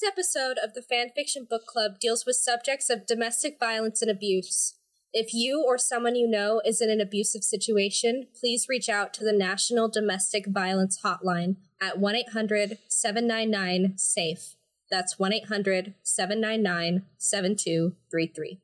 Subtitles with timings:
[0.00, 4.76] This episode of the Fanfiction Book Club deals with subjects of domestic violence and abuse.
[5.12, 9.24] If you or someone you know is in an abusive situation, please reach out to
[9.24, 14.54] the National Domestic Violence Hotline at 1 800 799 SAFE.
[14.90, 18.60] That's 1 800 799 7233.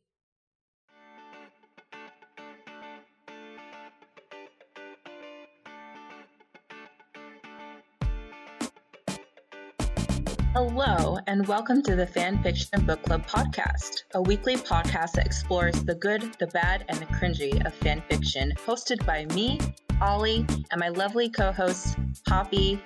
[10.58, 15.84] Hello, and welcome to the Fan Fiction Book Club podcast, a weekly podcast that explores
[15.84, 19.60] the good, the bad, and the cringy of fan fiction, hosted by me,
[20.00, 21.94] Ollie, and my lovely co hosts,
[22.26, 22.80] Poppy,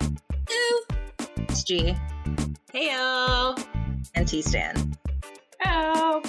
[0.51, 0.85] Ew.
[1.65, 1.95] G,
[2.75, 3.65] Heyo.
[4.17, 4.97] and T Stan.
[5.65, 6.21] Oh.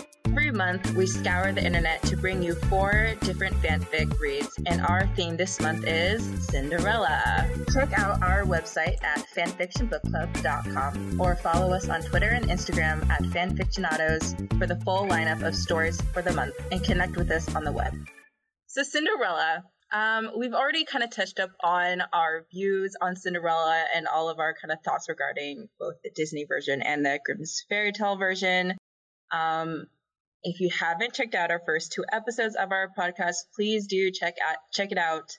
[0.54, 5.38] Month, we scour the internet to bring you four different fanfic reads, and our theme
[5.38, 7.48] this month is Cinderella.
[7.74, 14.36] Check out our website at fanfictionbookclub.com or follow us on Twitter and Instagram at fanfictionados
[14.58, 17.72] for the full lineup of stories for the month and connect with us on the
[17.72, 17.94] web.
[18.68, 19.64] So, Cinderella.
[19.94, 24.40] Um, we've already kind of touched up on our views on Cinderella and all of
[24.40, 28.78] our kind of thoughts regarding both the Disney version and the Grimm's fairy tale version.
[29.34, 29.88] Um,
[30.44, 34.36] if you haven't checked out our first two episodes of our podcast, please do check
[34.48, 35.38] out check it out.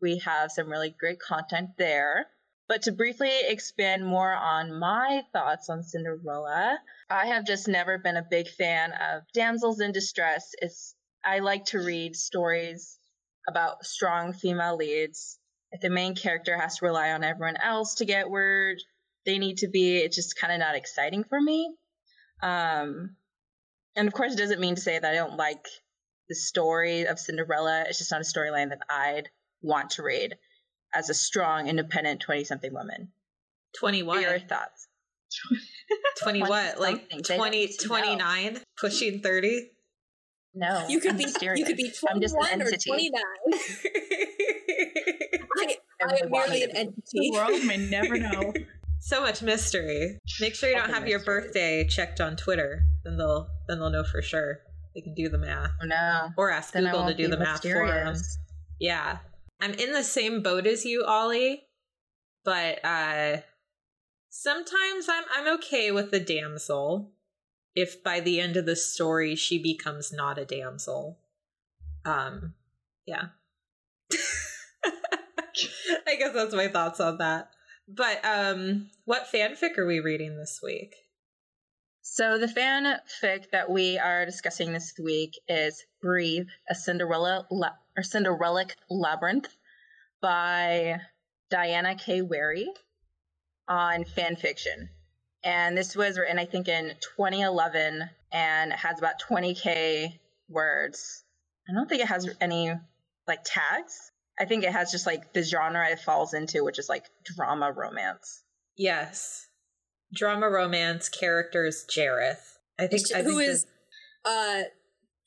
[0.00, 2.26] We have some really great content there.
[2.68, 6.78] But to briefly expand more on my thoughts on Cinderella,
[7.10, 10.52] I have just never been a big fan of damsels in distress.
[10.60, 12.98] It's I like to read stories
[13.48, 15.38] about strong female leads.
[15.70, 18.76] If the main character has to rely on everyone else to get where
[19.24, 21.74] they need to be, it's just kind of not exciting for me.
[22.42, 23.16] Um,
[23.96, 25.64] and of course, it doesn't mean to say that I don't like
[26.28, 27.84] the story of Cinderella.
[27.88, 29.28] It's just not a storyline that I'd
[29.60, 30.36] want to read
[30.94, 33.12] as a strong, independent 20 something woman.
[33.78, 34.88] 20 What your thoughts?
[36.22, 36.80] 20 what?
[36.80, 37.22] Like 20-something.
[37.28, 37.94] They 20, don't need to know.
[37.94, 38.58] 29?
[38.78, 39.70] Pushing 30?
[40.54, 40.84] No.
[40.88, 41.24] You could I'm be
[41.56, 43.22] you could be I'm just an 21 or 29.
[45.58, 47.02] I, I am merely an entity.
[47.12, 48.52] The world may never know.
[49.00, 50.18] so much mystery.
[50.40, 52.84] Make sure you don't have your birthday checked on Twitter.
[53.04, 54.60] Then they'll then they'll know for sure.
[54.94, 55.70] They can do the math.
[55.82, 56.30] Oh, no.
[56.36, 58.14] Or ask Then Google to do the math for them.
[58.78, 59.18] Yeah.
[59.60, 61.64] I'm in the same boat as you, Ollie.
[62.44, 63.38] But uh
[64.28, 67.12] sometimes I'm I'm okay with the damsel
[67.74, 71.18] if by the end of the story she becomes not a damsel.
[72.04, 72.54] Um
[73.06, 73.26] yeah.
[76.06, 77.50] I guess that's my thoughts on that.
[77.88, 80.94] But um what fanfic are we reading this week?
[82.04, 88.02] So the fanfic that we are discussing this week is "Breathe: A Cinderella La- or
[88.02, 89.48] Cinderellic Labyrinth"
[90.20, 91.00] by
[91.48, 92.68] Diana Kay Warry
[93.68, 94.88] on fanfiction,
[95.44, 101.22] and this was written, I think, in 2011, and has about 20k words.
[101.68, 102.74] I don't think it has any
[103.28, 104.10] like tags.
[104.40, 107.70] I think it has just like the genre it falls into, which is like drama
[107.70, 108.42] romance.
[108.76, 109.46] Yes.
[110.14, 112.58] Drama romance characters Jareth.
[112.78, 113.66] I think I who think is
[114.24, 114.62] uh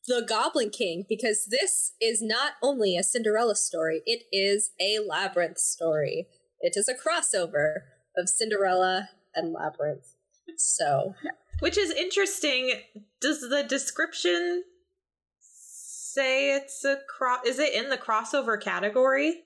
[0.07, 5.57] the Goblin King because this is not only a Cinderella story, it is a labyrinth
[5.57, 6.27] story.
[6.59, 7.77] It is a crossover
[8.15, 10.15] of Cinderella and Labyrinth.
[10.57, 11.15] So,
[11.59, 12.71] Which is interesting.
[13.19, 14.63] Does the description
[15.41, 17.45] say it's a cross?
[17.45, 19.41] Is it in the crossover category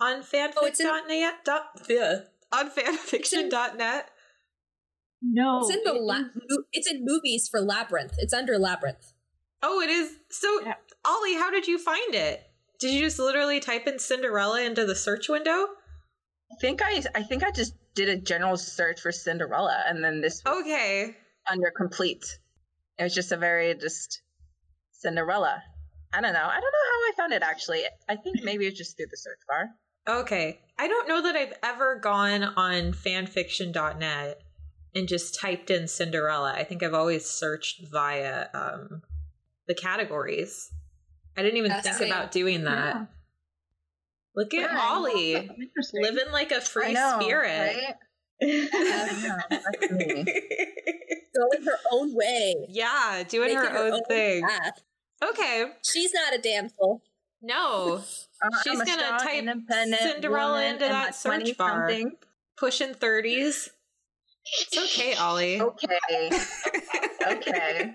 [0.00, 0.22] on
[0.56, 1.34] Oh, it's in- fanfic.net?
[1.44, 2.20] Dot, yeah,
[2.52, 4.10] on fanfiction.net?
[5.26, 5.60] No.
[5.60, 6.28] it's in the it la-
[6.72, 8.14] it's in movies for Labyrinth.
[8.18, 9.12] It's under Labyrinth.
[9.62, 10.12] Oh, it is.
[10.30, 10.74] So, Yeah.
[11.04, 12.42] Ollie, how did you find it?
[12.80, 15.50] Did you just literally type in Cinderella into the search window?
[16.52, 20.20] I think I I think I just did a general search for Cinderella, and then
[20.20, 21.16] this was Okay.
[21.50, 22.24] under complete.
[22.98, 24.20] It was just a very just
[24.92, 25.62] Cinderella.
[26.12, 26.44] I don't know.
[26.44, 27.82] I don't know how I found it actually.
[28.08, 30.20] I think maybe it's just through the search bar.
[30.20, 30.60] Okay.
[30.78, 34.40] I don't know that I've ever gone on fanfiction.net
[34.94, 36.52] and just typed in Cinderella.
[36.56, 39.02] I think I've always searched via um,
[39.66, 40.70] the categories.
[41.36, 42.12] I didn't even That's think same.
[42.12, 42.94] about doing that.
[42.94, 43.04] Yeah.
[44.36, 45.50] Look at Yeah, Ollie
[45.94, 47.76] living like a free know, spirit.
[47.76, 47.94] right?
[48.40, 50.24] Yeah, that's me.
[50.24, 52.66] Going her own way.
[52.68, 54.42] yeah, doing making her own thing.
[54.46, 54.82] path.
[55.24, 55.66] Okay.
[55.82, 57.02] She's not a damsel.
[57.40, 58.02] No.
[58.42, 61.86] I'm- She's I'm gonna type Cinderella into that search bar.
[61.88, 62.12] 20-something.
[62.56, 63.68] Pushing 30s.
[64.60, 65.60] It's okay, Ollie.
[65.60, 66.30] Okay.
[67.26, 67.94] okay.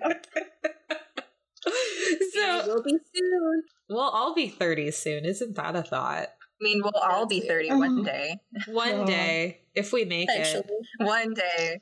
[2.33, 3.63] so will be soon.
[3.89, 5.25] we'll all be 30 soon.
[5.25, 6.27] Isn't that a thought?
[6.29, 8.37] I mean, we'll all be That's 30 one um, day.
[8.67, 9.05] One Oh.
[9.05, 10.39] day, if we make it.
[10.39, 10.75] Eventually.
[10.99, 11.81] One day.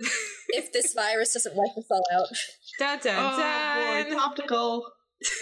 [0.48, 2.28] if this virus doesn't wipe us all out.
[2.78, 4.10] Dun, dun, Oh dun.
[4.10, 4.90] boy, optical.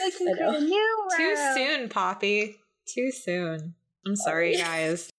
[0.02, 0.34] I know.
[0.34, 2.56] create a new Too soon, Poppy.
[2.86, 3.74] Too soon.
[4.06, 5.10] I'm sorry, oh, guys.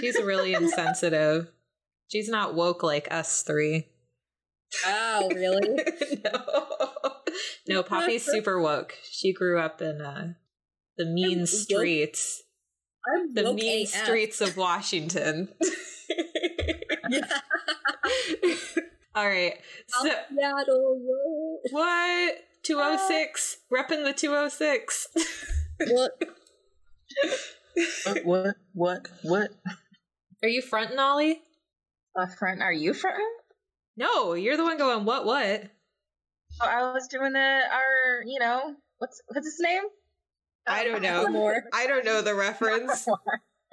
[0.00, 1.48] She's really insensitive.
[2.08, 3.88] She's not woke like us three.
[4.84, 5.78] Oh, really?
[6.24, 6.42] no.
[7.68, 8.94] No, Poppy's super woke.
[9.10, 10.34] She grew up in uh,
[10.96, 11.48] the mean woke.
[11.48, 12.42] streets.
[13.14, 13.88] I'm The woke mean AF.
[13.90, 15.48] streets of Washington.
[19.14, 19.54] All right.
[19.88, 21.60] So Seattle Road.
[21.70, 22.34] what?
[22.64, 23.58] 206.
[23.72, 25.08] Repping the 206.
[25.88, 26.22] What?
[28.04, 28.24] What?
[28.24, 28.56] What?
[28.74, 29.08] What?
[29.22, 29.50] What?
[30.42, 31.40] Are you fronting, Ollie?
[32.16, 32.62] Uh, front?
[32.62, 33.30] Are you fronting?
[33.96, 35.64] No, you're the one going, what, what?
[36.60, 38.22] Oh, I was doing the our.
[38.24, 39.82] You know what's what's his name?
[40.66, 41.28] I don't know.
[41.28, 41.64] More.
[41.72, 43.06] I don't know the reference.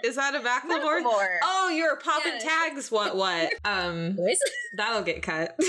[0.04, 1.02] Is that a Macklemore?
[1.02, 1.38] Macklemore.
[1.44, 2.44] Oh, you're popping Yes.
[2.44, 2.92] tags.
[2.92, 3.16] What?
[3.16, 3.54] What?
[3.64, 4.18] Um,
[4.76, 5.56] that'll get cut.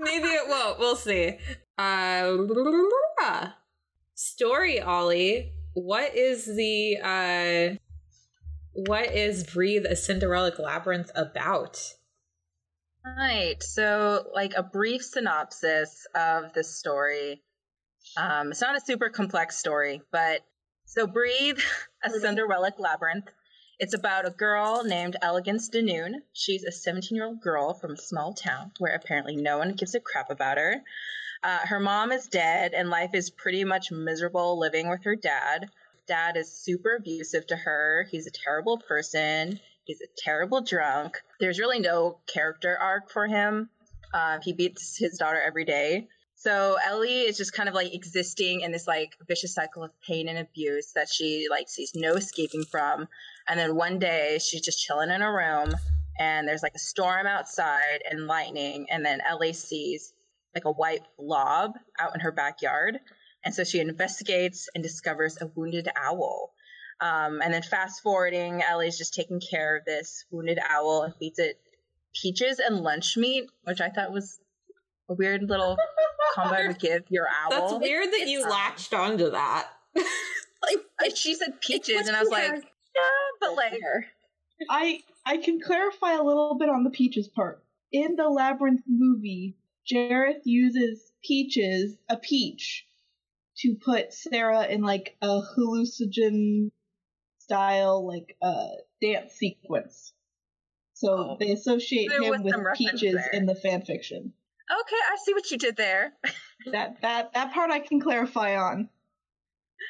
[0.00, 0.78] Maybe it won't.
[0.78, 1.38] We'll see.
[1.76, 2.36] Uh,
[4.14, 5.52] story, Ollie.
[5.74, 7.76] What is the uh,
[8.86, 11.94] what is Breathe a Cinderella Labyrinth about?
[13.04, 13.60] Right.
[13.60, 17.42] So, like a brief synopsis of the story.
[18.16, 20.42] Um, it's not a super complex story, but
[20.84, 21.58] so Breathe,
[22.04, 23.28] a Cinderella labyrinth.
[23.80, 26.14] It's about a girl named Elegance Danoon.
[26.32, 29.94] She's a 17 year old girl from a small town where apparently no one gives
[29.94, 30.82] a crap about her.
[31.42, 35.68] Uh, her mom is dead, and life is pretty much miserable living with her dad.
[36.08, 38.06] Dad is super abusive to her.
[38.10, 39.60] He's a terrible person.
[39.84, 41.18] He's a terrible drunk.
[41.40, 43.70] There's really no character arc for him.
[44.12, 46.08] Uh, he beats his daughter every day.
[46.34, 50.28] So Ellie is just kind of like existing in this like vicious cycle of pain
[50.28, 53.08] and abuse that she like sees no escaping from.
[53.48, 55.74] And then one day she's just chilling in a room
[56.18, 58.86] and there's like a storm outside and lightning.
[58.90, 60.12] And then Ellie sees
[60.54, 63.00] like a white blob out in her backyard.
[63.44, 66.52] And so she investigates and discovers a wounded owl.
[67.00, 71.38] Um, and then fast forwarding, Ellie's just taking care of this wounded owl and feeds
[71.38, 71.60] it
[72.20, 74.38] peaches and lunch meat, which I thought was
[75.08, 75.76] a weird little
[76.34, 77.50] combo to give your owl.
[77.50, 79.68] That's weird that you It's- latched onto that.
[80.60, 83.02] Like, And she said peaches, and I was like, yeah,
[83.40, 83.74] but like.
[84.68, 87.62] I I can clarify a little bit on the peaches part.
[87.92, 89.56] In the labyrinth movie,
[89.88, 92.86] Jareth uses peaches, a peach,
[93.60, 96.70] to put Sarah in like a hallucinogen
[97.38, 98.68] style like uh
[99.00, 100.12] dance sequence.
[100.94, 101.36] So Oh.
[101.38, 104.32] they associate There him with peaches in the fan fiction.
[104.70, 106.12] okay, I see what you did there.
[106.72, 108.88] That that that part I can clarify on.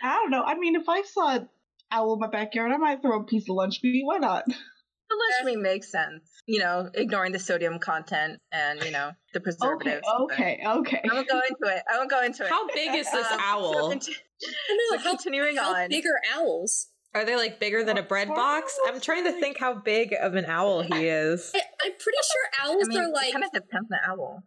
[0.03, 0.43] I don't know.
[0.45, 1.49] I mean, if I saw an
[1.91, 4.05] owl in my backyard, I might throw a piece of lunch meat.
[4.05, 4.45] Why not?
[5.11, 5.17] The
[5.47, 6.23] lunch make sense.
[6.47, 10.03] You know, ignoring the sodium content and you know the preservatives.
[10.05, 11.01] but okay, okay.
[11.11, 11.83] I won't go into it.
[11.93, 12.51] I won't go into it.
[12.51, 13.89] How big is this Um, so owl?
[13.91, 15.89] conti- I know, so how, continuing how on.
[15.89, 16.89] big are owls?
[17.15, 18.79] Are they like bigger than a bread box?
[18.87, 21.51] I'm trying to think how big of an owl he is.
[21.55, 24.11] I, I'm pretty sure owls I mean, are like it kind of depends on the
[24.11, 24.43] owl.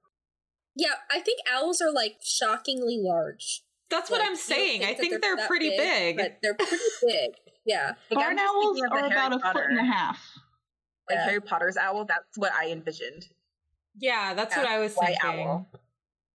[0.76, 0.94] yeah.
[1.12, 3.64] I think owls are like shockingly large.
[3.90, 4.84] That's what I'm you don't saying.
[4.86, 6.16] I think they're, that pretty big.
[6.18, 7.32] but they're pretty big.
[7.66, 7.94] Yeah.
[8.10, 10.20] Like, Barn owls thinking of are Harry about a foot and a half.
[11.12, 11.26] Like Yeah.
[11.26, 12.06] Harry Potter's owl.
[12.06, 13.26] That's what I envisioned.
[13.98, 15.48] Yeah, that's what I was white thinking.
[15.48, 15.70] owl.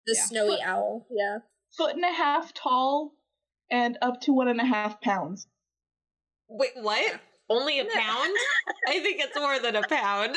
[0.05, 0.23] The Yeah.
[0.25, 1.07] snowy owl.
[1.09, 1.37] Yeah.
[1.77, 3.13] Foot and a half tall
[3.71, 5.47] and up to one and a half pounds.
[6.49, 7.19] Wait, what?
[7.49, 8.33] Only a pound?
[8.87, 10.35] I think it's more than a pound.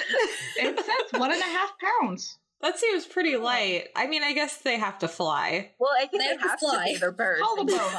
[0.57, 2.39] It says one and a half pounds.
[2.61, 3.89] that seems pretty light.
[3.97, 5.73] I mean, I guess they have to fly.
[5.79, 6.85] Well, I think They they, have to have to fly.
[6.87, 6.97] be.
[6.97, 7.43] They're birds.
[7.45, 7.93] Hollow They bones.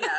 [0.00, 0.18] Yeah.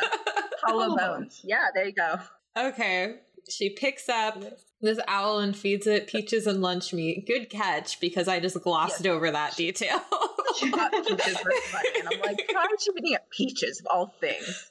[0.62, 0.98] Hollow Hollow bones.
[0.98, 1.40] bones.
[1.44, 2.18] Yeah, there you go.
[2.56, 3.16] Okay.
[3.48, 4.42] She picks up
[4.80, 7.26] this owl and feeds it peaches and lunch meat.
[7.26, 9.98] Good catch, because I just glossed over that detail.
[9.98, 14.14] Thought peaches were funny, and I'm like, why are you eating at peaches of all
[14.20, 14.70] things?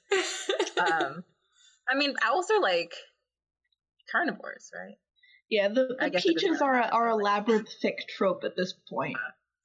[0.79, 1.23] Um,
[1.87, 2.93] I mean, owls are like
[4.11, 4.95] carnivores, right?
[5.49, 6.93] Yeah, the, the peaches are a, matter.
[6.93, 9.17] are a labyrinth-fic trope at this point.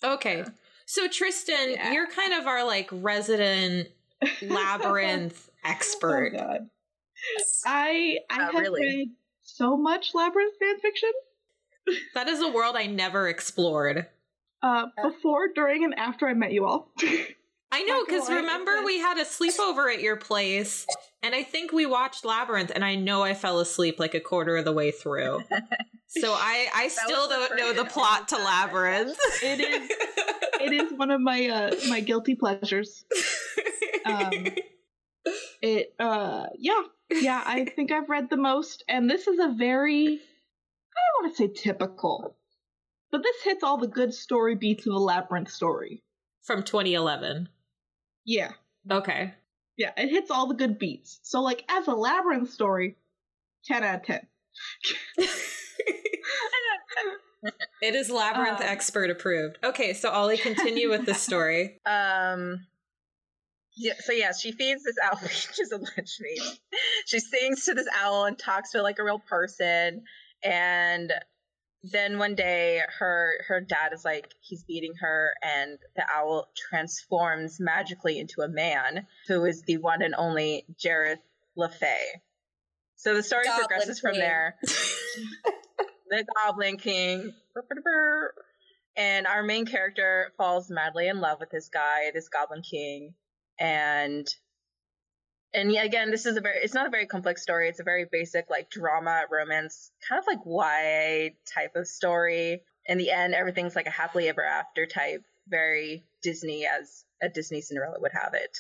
[0.03, 0.45] okay.
[0.87, 1.93] So Tristan, Yeah.
[1.93, 3.89] you're kind of our like resident
[4.43, 6.33] labyrinth expert.
[6.35, 6.69] Oh god.
[7.67, 8.83] I I Uh, have really?
[8.83, 9.09] read
[9.57, 11.11] so much labyrinth fan fiction.
[12.15, 14.07] That is a world I never explored.
[14.63, 16.91] Uh, before, during, and after I met you all.
[17.73, 20.87] I know because remember we had a sleepover at your place,
[21.23, 24.57] and I think we watched Labyrinth, and I know I fell asleep like a quarter
[24.57, 25.43] of the way through.
[26.07, 28.37] So I I still don't know the plot to.
[28.37, 29.19] Labyrinth.
[29.43, 29.91] It is-
[30.61, 33.05] it is one of my uh my guilty pleasures.
[34.07, 34.31] Um,
[35.63, 36.83] It uh yeah
[37.23, 41.37] yeah I think I've read the most, and this is a very I don't want
[41.37, 42.37] to say typical,
[43.11, 46.03] but this hits all the good story beats of a labyrinth story.
[46.43, 47.49] From 2011.
[48.25, 48.53] Yeah.
[48.91, 49.35] Okay.
[49.77, 51.19] Yeah, it hits all the good beats.
[51.23, 52.97] So like as a labyrinth story,
[53.65, 54.27] 10 out of 10.
[57.83, 59.59] It is labyrinth Um, expert approved.
[59.63, 61.81] Okay, so Ollie, continue with the story.
[61.85, 62.67] Um.
[63.77, 65.19] Yeah, so yeah, she feeds this owl.
[65.29, 66.61] She's a lunch meat.
[67.07, 70.03] She sings to this owl and talks to it like a real person.
[70.43, 71.13] And
[71.83, 77.59] then one day, her her dad is like he's beating her, and the owl transforms
[77.61, 81.19] magically into a man who is the one and only Jareth
[81.59, 81.99] LaFay.
[82.97, 84.57] So the story Goblin progresses from there.
[86.09, 87.35] the Goblin King.
[88.97, 93.15] And our main character falls madly in love with this guy, this Goblin King.
[93.59, 94.27] And
[95.53, 97.69] and yeah, again, this is a very it's not a very complex story.
[97.69, 102.63] It's a very basic like drama, romance, kind of like YA type of story.
[102.87, 107.61] In the end, everything's like a happily ever after type, very Disney as a Disney
[107.61, 108.59] Cinderella would have it.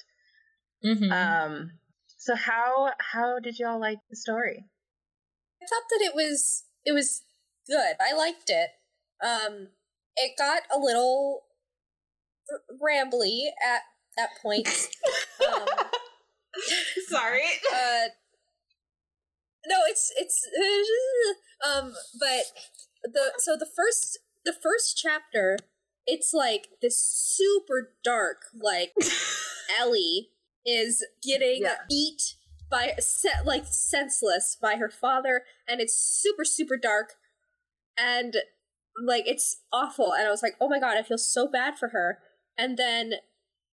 [0.84, 1.10] Mhm.
[1.10, 1.72] Um
[2.16, 4.64] so how how did y'all like the story?
[5.62, 7.22] I thought that it was it was
[7.66, 7.96] good.
[8.00, 8.70] I liked it.
[9.24, 9.68] Um,
[10.16, 11.44] it got a little
[12.50, 13.82] r- rambly at
[14.18, 14.88] at points.
[15.46, 15.66] um,
[17.08, 17.42] Sorry.
[17.72, 18.08] uh,
[19.66, 20.46] no, it's it's
[21.68, 22.44] um, but
[23.12, 25.58] the so the first the first chapter,
[26.06, 28.92] it's like this super dark like
[29.80, 30.28] Ellie
[30.66, 31.76] is getting Yeah.
[31.88, 32.36] beat
[32.70, 37.14] by set like senseless by her father, and it's super super dark,
[37.98, 38.36] and
[39.02, 40.12] like it's awful.
[40.12, 42.18] And I was like, oh my god, I feel so bad for her.
[42.56, 43.14] And then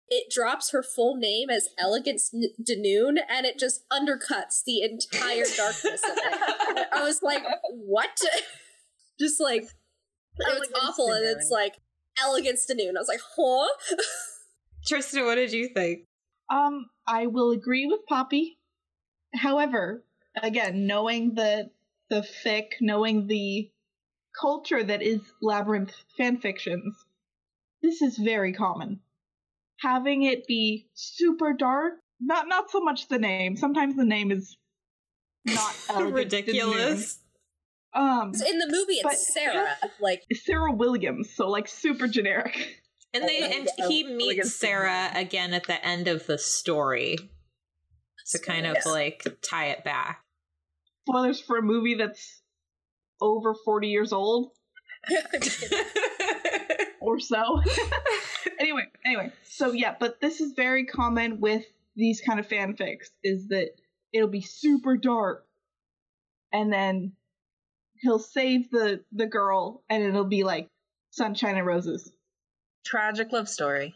[0.08, 5.44] it drops her full name as Elegance N- Danoon, and it just undercuts the entire
[5.56, 6.88] darkness of it.
[6.92, 8.20] I was like, what?
[9.18, 9.68] just like it
[10.38, 11.74] was Elegance awful, and it's like
[12.22, 12.96] Elegance Danoon.
[12.96, 13.96] I was like, huh?
[14.86, 16.00] Tristan, what did you think?
[16.50, 18.58] Um, I will agree with Poppy.
[19.34, 20.04] However,
[20.40, 21.70] again, knowing the
[22.10, 23.70] the fic, knowing the
[24.38, 26.92] culture that is labyrinth fanfictions,
[27.82, 29.00] this is very common.
[29.82, 33.56] Having it be super dark, not not so much the name.
[33.56, 34.56] Sometimes the name is
[35.44, 35.74] not
[36.12, 37.18] Ridiculous.
[37.94, 39.76] Um, In the movie, it's But- Sarah.
[40.00, 42.78] Like, Sarah Williams, so like super generic.
[43.12, 45.16] And they and Oh, he oh, meets against Sarah man.
[45.16, 47.18] again at the end of the story
[48.30, 48.86] to kind of Yes.
[48.86, 50.24] like tie it back.
[51.06, 52.40] Spoilers for a movie that's
[53.20, 54.52] over forty years old
[57.12, 57.60] or so.
[58.58, 61.64] anyway, anyway, so yeah, but this is very common with
[61.96, 63.70] these kind of fanfics is that
[64.12, 65.44] it'll be super dark
[66.52, 67.12] and then
[68.00, 70.68] he'll save the the girl and it'll be like
[71.10, 72.10] sunshine and roses.
[72.84, 73.94] Tragic love story.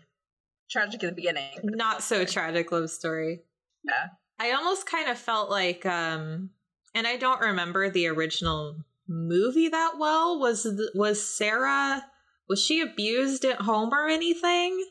[0.70, 1.50] Tragic at the beginning.
[1.62, 3.40] Not so tragic love story.
[3.82, 4.08] Yeah.
[4.38, 6.50] I almost kind of felt like um
[6.94, 8.76] and I don't remember the original
[9.08, 10.38] movie that well.
[10.38, 12.04] Was was Sarah
[12.48, 14.84] was she abused at home or anything?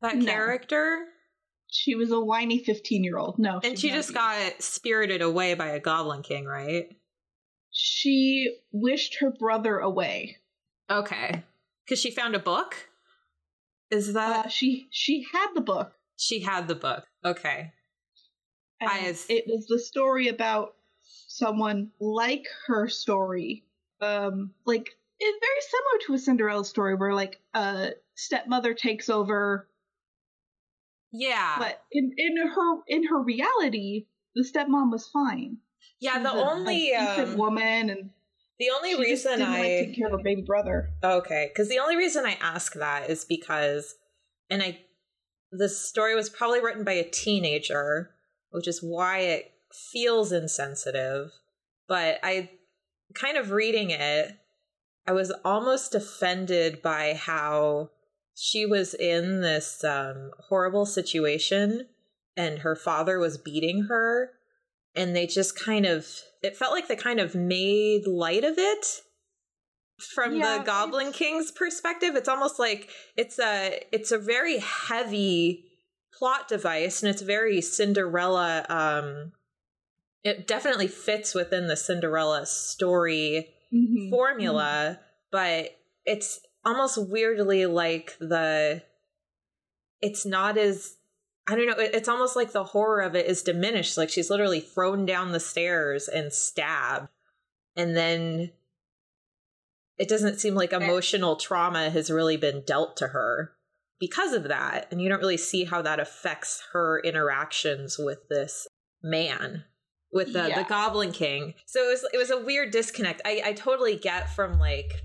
[0.00, 0.24] That No.
[0.24, 1.06] character?
[1.70, 3.38] She was a whiny 15-year-old.
[3.38, 3.60] No.
[3.62, 4.14] And was she just abused.
[4.14, 6.88] got spirited away by a goblin king, right?
[7.70, 10.38] she wished her brother away.
[10.90, 11.44] Okay.
[11.88, 12.88] Cuz she found a book?
[13.90, 15.92] Is that Uh, she she had the book.
[16.16, 17.04] she had the book.
[17.24, 17.72] Okay.
[18.80, 20.76] I And as- it was the story about
[21.26, 23.64] someone like her story.
[24.00, 29.68] Um, like it's very similar to a Cinderella story where like a stepmother takes over,
[31.12, 31.56] Yeah.
[31.58, 35.58] but in in her in her reality, the stepmom was fine.
[36.00, 38.10] yeah, She's the a, only um, woman, and
[38.58, 40.90] the only reason didn't like I taking care of her baby brother.
[41.02, 43.94] Okay, because the only reason I ask that is because,
[44.50, 44.80] and I,
[45.50, 48.10] the story was probably written by a teenager,
[48.50, 49.52] which is why it
[49.92, 51.30] feels insensitive.
[51.88, 52.50] But I,
[53.14, 54.36] kind of reading it,
[55.08, 57.88] I was almost offended by how
[58.34, 61.86] she was in this um, horrible situation,
[62.36, 64.32] and her father was beating her,
[64.94, 66.06] and they just kind of,
[66.42, 69.00] it felt like they kind of made light of it
[70.14, 72.14] from Yeah, the goblin king's perspective.
[72.14, 75.64] It's almost like it's a it's a very heavy
[76.12, 79.32] plot device and it's very cinderella um
[80.24, 84.10] it definitely fits within the cinderella story Mhm.
[84.10, 84.98] formula
[85.30, 88.82] but it's almost weirdly like the
[90.00, 90.96] it's not as
[91.46, 94.60] i don't know it's almost like the horror of it is diminished like she's literally
[94.60, 97.08] thrown down the stairs and stabbed
[97.76, 98.50] and then
[99.98, 103.52] it doesn't seem like emotional trauma has really been dealt to her
[103.98, 104.86] because of that.
[104.90, 108.68] And you don't really see how that affects her interactions with this
[109.02, 109.64] man,
[110.12, 110.62] with the, Yeah.
[110.62, 111.54] the Goblin King.
[111.66, 113.20] So it was it was a weird disconnect.
[113.24, 115.02] I, I totally get from like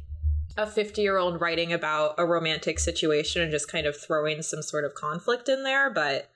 [0.56, 4.62] a 50 year old writing about a romantic situation and just kind of throwing some
[4.62, 5.90] sort of conflict in there.
[5.90, 6.30] But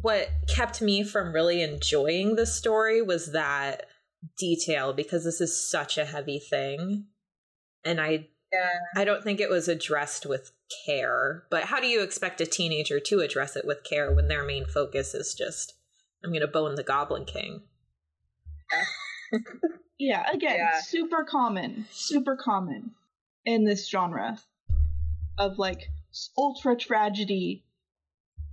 [0.00, 3.86] what kept me from really enjoying the story was that
[4.38, 7.06] detail because this is such a heavy thing.
[7.84, 8.70] And I Yeah.
[8.96, 10.50] I don't think it was addressed with
[10.86, 11.44] care.
[11.50, 14.64] But how do you expect a teenager to address it with care when their main
[14.64, 15.74] focus is just
[16.24, 17.62] I'm gonna bone the Goblin King?
[19.98, 20.80] Yeah, again, Yeah.
[20.80, 22.94] super common, super common
[23.44, 24.38] in this genre
[25.36, 25.88] of like
[26.36, 27.64] ultra tragedy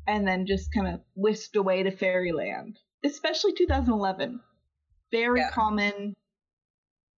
[0.08, 2.80] and then just kind of whisked away to fairyland.
[3.04, 4.42] Especially 2011.
[5.12, 5.52] Very Yeah.
[5.52, 6.14] common.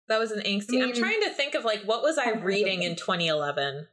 [0.10, 0.80] That was an angsty.
[0.80, 3.88] I I'm mean- trying to think of like what was I reading in 2011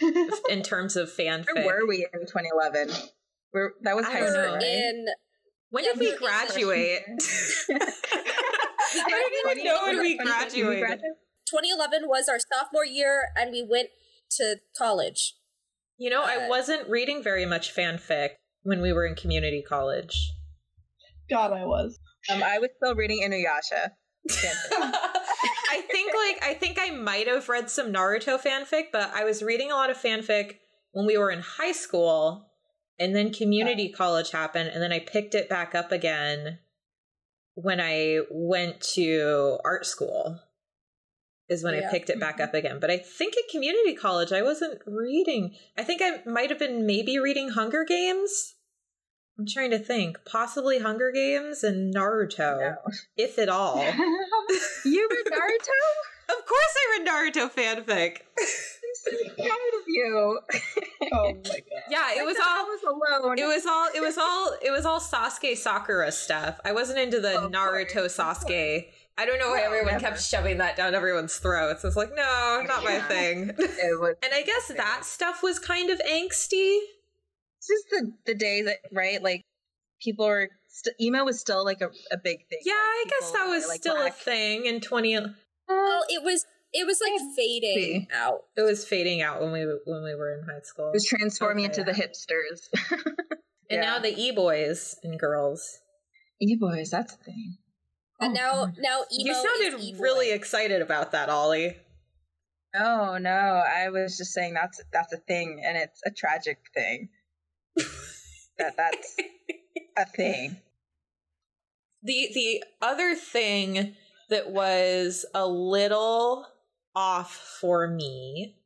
[0.48, 1.54] in terms of fanfic.
[1.54, 2.90] Where were we in 2011?
[3.52, 4.42] Where that was I high school.
[4.54, 4.62] right?
[4.62, 5.06] in
[5.70, 7.02] When did we we were in graduate?
[9.48, 11.00] I even know when we graduated.
[11.48, 13.88] 2011 was our sophomore year, and we went
[14.32, 15.34] to college.
[15.96, 18.30] You know, I Uh, wasn't reading very much fanfic
[18.62, 20.32] when we were in community college.
[21.30, 21.98] God, I was.
[22.28, 23.92] Um, I was still reading Inuyasha.
[25.70, 29.42] I think like I think I might have read some Naruto fanfic, but I was
[29.42, 30.56] reading a lot of fanfic
[30.92, 32.50] when we were in high school,
[32.98, 36.58] and then community college happened, and then I picked it back up again
[37.56, 40.38] when I went to art school.
[41.48, 42.42] Is when I picked it back mm-hmm.
[42.42, 42.78] up again.
[42.80, 45.54] But I think at community college I wasn't reading.
[45.78, 48.54] I think I might have been maybe reading Hunger Games.
[49.38, 50.18] I'm trying to think.
[50.24, 52.76] Possibly Hunger Games and Naruto, No.
[53.16, 53.84] if at all.
[54.84, 56.36] You read Naruto?
[56.38, 58.18] Of course I read Naruto fanfic.
[59.06, 60.40] I'm so proud of you.
[61.12, 61.62] oh my god.
[61.90, 62.82] yeah, it I was thought I all was
[63.22, 63.38] alone.
[63.38, 66.58] it was all it was all it was all Sasuke Sakura stuff.
[66.64, 68.86] I wasn't into the oh, Of Naruto course, Sasuke.
[69.18, 70.00] I don't know why No, everyone never.
[70.00, 71.84] kept shoving that down everyone's throats.
[71.84, 73.50] It's like, no, not my thing.
[73.58, 76.78] And I guess that stuff was kind of angsty.
[77.58, 79.42] it's just the the day that right like
[80.02, 82.58] people were st- emo was still like a, a big thing.
[82.64, 84.12] Yeah, Like, I guess that was like, still black.
[84.12, 85.24] a thing in 20 Well,
[85.70, 86.44] uh, it was
[86.78, 88.44] it was like fading out.
[88.56, 90.88] it was fading out when we when we were in high school.
[90.88, 92.68] It was transforming Okay, into the hipsters.
[93.04, 93.16] and
[93.70, 93.80] yeah.
[93.80, 95.78] now the e-boys and girls.
[96.40, 97.56] e boys, that's a thing.
[98.20, 98.76] And Oh, now God.
[98.78, 100.02] now emo You sounded e-boy.
[100.02, 101.76] really excited about that, Ollie.
[102.74, 107.08] No, no, I was just saying that's that's a thing, and it's a tragic thing.
[108.58, 109.16] that that's
[109.96, 110.56] a thing.
[112.02, 113.94] The the other thing
[114.28, 116.46] that was a little
[116.96, 118.56] off for me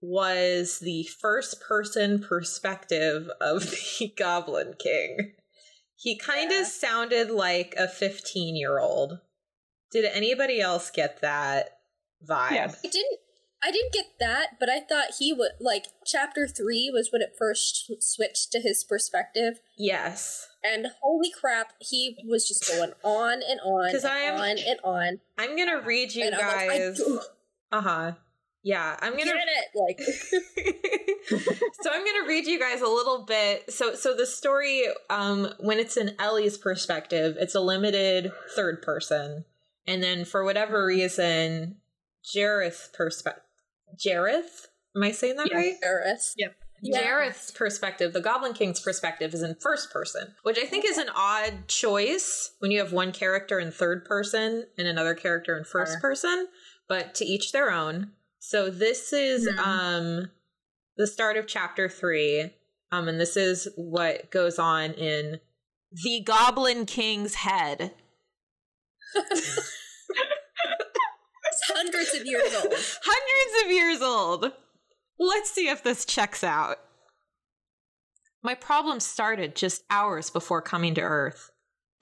[0.00, 3.62] was the first person perspective of
[3.98, 5.32] the Goblin King.
[5.96, 6.60] He kind Yeah.
[6.62, 9.18] of sounded like a 15 year old.
[9.90, 11.78] Did anybody else get that
[12.28, 12.50] vibe?
[12.52, 12.80] Yes.
[12.84, 13.18] I didn't
[13.64, 17.36] I didn't get that, but I thought he would like chapter 3 was when it
[17.38, 20.48] first switched to his perspective Yes.
[20.64, 24.58] and holy crap, he was just going on and on 'Cause and I am- on
[24.58, 25.20] and on.
[25.38, 26.96] I'm going to read you and I'm like,
[27.72, 27.82] I guys.
[27.82, 28.12] do- uh huh.
[28.64, 30.00] Yeah, I'm going get to it like
[31.82, 33.72] so I'm going to read you guys a little bit.
[33.72, 39.44] So so the story um when it's in Ellie's perspective, it's a limited third person.
[39.86, 41.78] And then for whatever reason,
[42.34, 43.42] Jareth's perspective
[43.98, 44.66] Jareth?
[44.94, 45.56] Am I saying that Yes.
[45.56, 45.74] right?
[45.82, 46.34] Eris.
[46.36, 46.54] Yep.
[46.84, 47.02] Yeah.
[47.02, 51.08] Jareth's perspective, the Goblin King's perspective, is in first person, which I think is an
[51.14, 55.92] odd choice when you have one character in third person and another character in first
[55.92, 56.00] Sure.
[56.00, 56.48] person,
[56.92, 58.10] but to each their own.
[58.38, 59.58] So this is Mhm.
[59.58, 60.30] um
[60.98, 62.54] the start of chapter three.
[62.90, 65.40] Um, and this is what goes on in
[66.04, 67.94] the Goblin King's head.
[69.14, 69.70] It's
[71.68, 72.74] hundreds of years old.
[73.04, 74.52] Hundreds of years old.
[75.18, 76.76] Let's see if this checks out.
[78.42, 81.50] My problem started just hours before coming to Earth,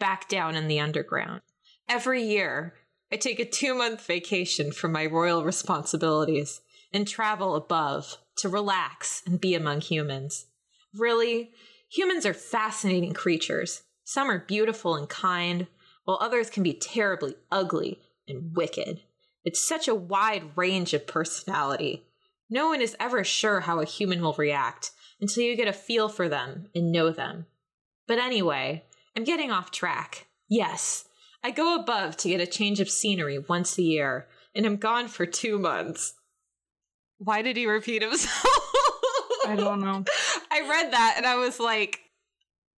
[0.00, 1.42] back down in the underground.
[1.88, 2.74] Every year,
[3.12, 6.60] I take a two month vacation from my royal responsibilities
[6.92, 10.46] and travel above to relax and be among humans.
[10.94, 11.50] Really,
[11.88, 13.82] humans are fascinating creatures.
[14.04, 15.66] Some are beautiful and kind,
[16.04, 19.02] while others can be terribly ugly and wicked.
[19.44, 22.06] It's such a wide range of personality.
[22.48, 26.08] No one is ever sure how a human will react until you get a feel
[26.08, 27.46] for them and know them.
[28.06, 28.84] But anyway,
[29.16, 30.26] I'm getting off track.
[30.48, 31.04] Yes,
[31.42, 35.09] I go above to get a change of scenery once a year, and I'm gone
[35.09, 36.14] for two months.
[37.18, 38.46] Why did he repeat himself?
[39.46, 40.05] I don't know.
[40.50, 42.00] I read that and I was like,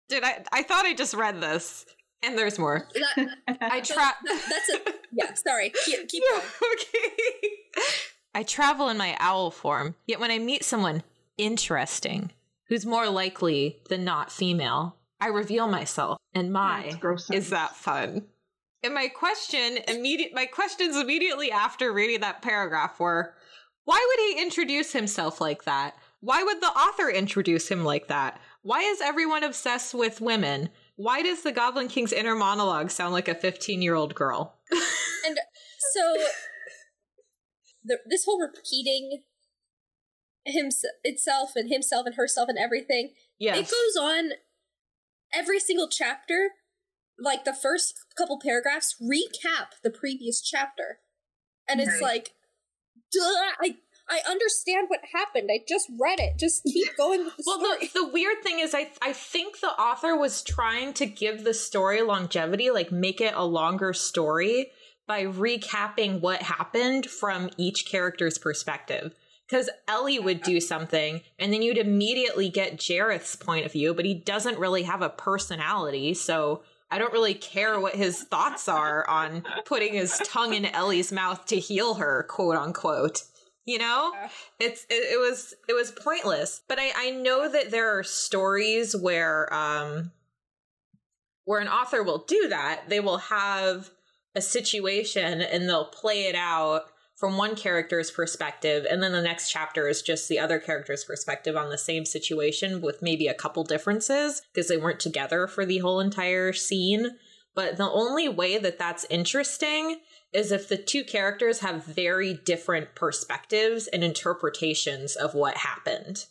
[0.10, 0.43] did I?
[0.52, 1.86] I thought I just read this.
[2.24, 2.88] And there's more.
[3.15, 4.15] That, I that- tra- that-
[4.50, 5.34] that's a yeah.
[5.34, 6.43] Sorry, keep, keep going.
[6.74, 7.50] okay.
[8.34, 11.04] I travel in my owl form, yet when I meet someone
[11.38, 12.32] interesting,
[12.67, 16.17] who's more likely than not female, I reveal myself.
[16.34, 18.28] And my That's gross is that fun?
[18.83, 23.35] And my question immediate my questions immediately after reading that paragraph were
[23.85, 25.95] why would he introduce himself like that?
[26.19, 28.39] Why would the author introduce him like that?
[28.61, 30.69] Why is everyone obsessed with women?
[30.95, 34.57] Why does the Goblin King's inner monologue sound like a 15 year old girl?
[35.23, 35.37] And
[35.93, 36.17] so,
[37.83, 39.21] the, this whole repeating
[40.45, 43.57] himself itself and himself and herself and everything, Yes.
[43.57, 44.31] it goes on
[45.31, 46.49] every single chapter.
[47.21, 50.99] Like the first couple paragraphs recap the previous chapter,
[51.69, 52.01] and it's Right.
[52.01, 52.34] like,
[53.13, 53.19] duh,
[53.62, 53.77] I
[54.10, 55.49] I understand what happened.
[55.53, 56.38] I just read it.
[56.38, 57.89] Just keep going with the Well, story.
[57.93, 61.53] the, the weird thing is, I I think the author was trying to give the
[61.53, 64.71] story longevity, like make it a longer story
[65.07, 69.13] by recapping what happened from each character's perspective.
[69.47, 74.05] Because Ellie would do something, and then you'd immediately get Jareth's point of view, but
[74.05, 79.08] he doesn't really have a personality, so I don't really care what his thoughts are
[79.10, 83.23] on putting his tongue in Ellie's mouth to heal her, quote unquote.
[83.65, 84.12] You know?
[84.60, 88.95] it's it, it was it was pointless but i i know that there are stories
[88.95, 90.12] where um
[91.45, 93.91] where an author will do that they will have
[94.36, 96.86] a situation and they'll play it out
[97.21, 101.55] from one character's perspective and then the next chapter is just the other character's perspective
[101.55, 105.77] on the same situation with maybe a couple differences because they weren't together for the
[105.77, 107.12] whole entire scene
[107.53, 109.99] but the only way that that's interesting
[110.34, 116.25] is if the two characters have very different perspectives and interpretations of what happened.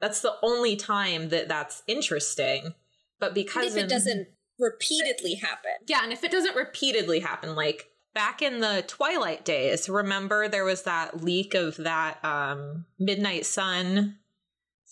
[0.00, 2.74] That's the only time that that's interesting.
[3.18, 7.20] But And because if it in- doesn't repeatedly happen, yeah, and if it doesn't repeatedly
[7.20, 12.84] happen, like back in the Twilight days, remember there was that leak of that um,
[12.98, 14.16] Midnight Sun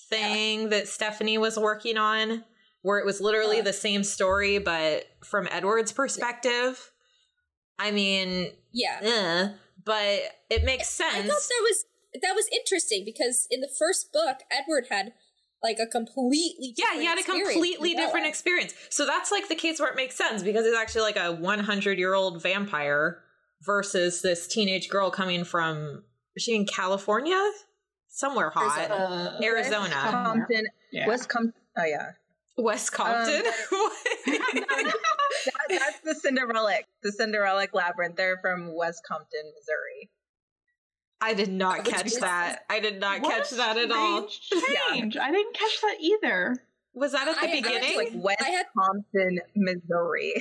[0.08, 2.44] thing that Stephenie was working on,
[2.82, 3.62] where it was literally Uh.
[3.62, 6.92] the same story, but from Edward's perspective.
[7.80, 9.00] I mean, yeah.
[9.02, 9.48] eh,
[9.84, 11.16] but it makes sense.
[11.16, 11.84] I thought that was
[12.22, 15.14] that was interesting because in the first book, Edward had
[15.66, 18.29] like a completely yeah, different he had a experience completely than different Bella.
[18.29, 18.74] experience.
[18.88, 21.98] So that's like the case where it makes sense because it's actually like a 100
[21.98, 23.22] year old vampire
[23.62, 26.05] versus this teenage girl coming from,
[26.37, 27.40] is she in California?
[28.09, 28.90] Somewhere hot.
[28.90, 29.94] Uh, Arizona.
[29.94, 31.07] Compton, yeah.
[31.07, 31.61] West Compton.
[31.76, 32.12] Oh yeah,
[32.57, 33.42] West Compton.
[34.26, 34.92] that,
[35.68, 38.16] that's the Cinderella, the Cinderella labyrinth.
[38.16, 40.09] They're from West Compton, Missouri.
[41.20, 42.61] I did not Which catch is- that.
[42.68, 44.29] I did not catch that at all.
[44.29, 45.16] strange Change.
[45.16, 46.57] I didn't catch that either.
[46.94, 47.96] Was that at the I- I beginning?
[47.96, 50.35] Like West I had- Compton, Missouri.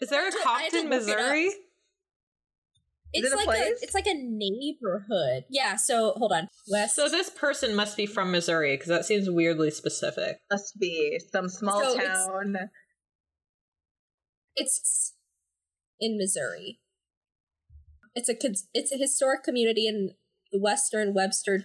[0.00, 1.06] Is there a had to- I had to Compton, look it.
[1.06, 1.50] Missouri?
[3.14, 3.60] It's it a like place?
[3.60, 5.44] a it's like a neighborhood.
[5.50, 5.76] Yeah.
[5.76, 6.96] So hold on, West.
[6.96, 10.38] So this person must be from Missouri because that seems weirdly specific.
[10.50, 12.56] Must be some small So it's- town.
[14.56, 15.12] it's
[16.00, 16.80] in Missouri.
[18.14, 18.34] It's a
[18.74, 20.10] it's a historic community in
[20.52, 21.64] the western Webster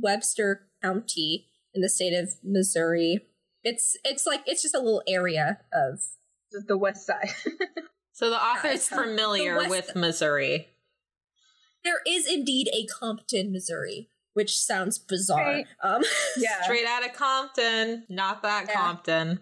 [0.00, 3.26] Webster County in the state of Missouri.
[3.64, 6.00] It's it's like it's just a little area of
[6.68, 7.30] the West Side.
[8.14, 10.68] So the author it's, um, familiar West- with Missouri.
[11.82, 15.42] there is indeed a Compton, Missouri, which sounds bizarre.
[15.42, 15.66] Right.
[15.82, 16.02] Um,
[16.36, 16.60] yeah.
[16.62, 18.74] Straight out of Compton, not that Yeah.
[18.74, 19.40] Compton.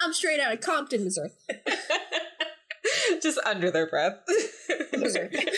[0.00, 1.30] I'm straight out of Compton, Missouri.
[3.22, 4.18] Just under their breath.
[4.96, 5.30] Missouri.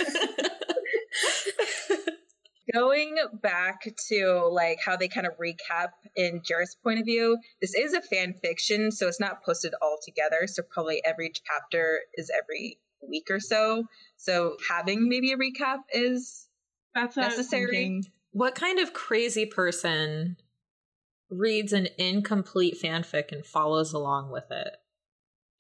[2.72, 7.74] Going back to like how they kind of recap in Jareth's point of view, this
[7.74, 10.46] is a fan fiction, so it's not posted all together.
[10.46, 13.86] So probably every chapter is every week or so.
[14.18, 16.46] So having maybe a recap is
[16.94, 17.70] That's what I was Necessary.
[17.72, 18.04] thinking.
[18.30, 20.36] what kind of crazy person
[21.28, 24.76] reads an incomplete fanfic and follows along with it?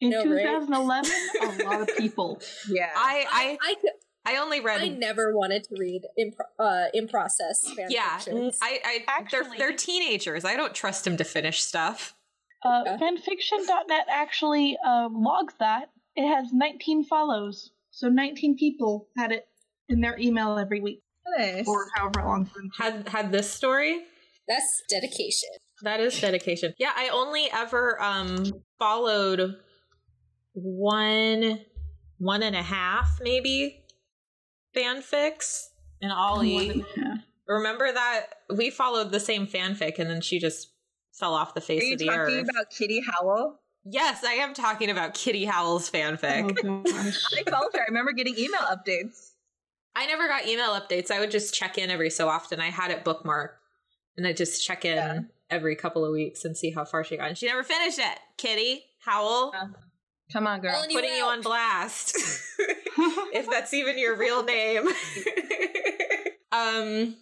[0.00, 0.42] In No, right?
[0.42, 1.10] 2011,
[1.42, 2.40] a lot of people.
[2.68, 2.90] yeah.
[2.94, 3.90] I I I could-
[4.26, 8.58] I only read I never wanted to read in uh, in process fan yeah, fictions.
[8.60, 10.44] I, I they're they're teenagers.
[10.44, 12.14] I don't trust them to finish stuff.
[12.62, 12.98] Uh, Yeah.
[12.98, 15.90] fanfiction.net actually uh, logs that.
[16.16, 17.70] It has 19 follows.
[17.92, 19.46] So 19 people had it
[19.88, 21.02] in their email every week.
[21.38, 21.66] Nice.
[21.66, 22.44] Or however long.
[22.54, 22.70] it's.
[22.78, 24.02] Had had this story?
[24.46, 25.48] That's dedication.
[25.82, 26.74] That is dedication.
[26.78, 29.56] Yeah, I only ever um followed
[30.54, 31.60] one
[32.18, 33.82] one and a half maybe
[34.76, 35.64] fanfics
[36.02, 37.24] and oh, Ollie than.
[37.46, 40.68] Remember that we followed the same fanfic and then she just
[41.12, 42.48] fell off the face Are you of the talking earth.
[42.50, 43.58] about Kitty Howell?
[43.84, 46.56] yes, I am talking about Kitty Howell's fanfic.
[46.64, 46.82] Oh.
[46.86, 47.80] I followed her.
[47.80, 49.30] I remember getting email updates.
[49.96, 51.10] I never got email updates.
[51.10, 52.60] I would just check in every so often.
[52.60, 53.54] I had it bookmarked
[54.16, 55.20] and I just check in Yeah.
[55.50, 57.28] every couple of weeks and see how far she got.
[57.28, 58.18] And she never finished it.
[58.36, 59.66] Kitty Howell, Yeah.
[60.32, 60.72] Come on, girl.
[60.72, 61.32] Calling you putting you out.
[61.32, 62.16] on blast.
[63.32, 64.88] if that's even your real name.
[66.52, 67.16] um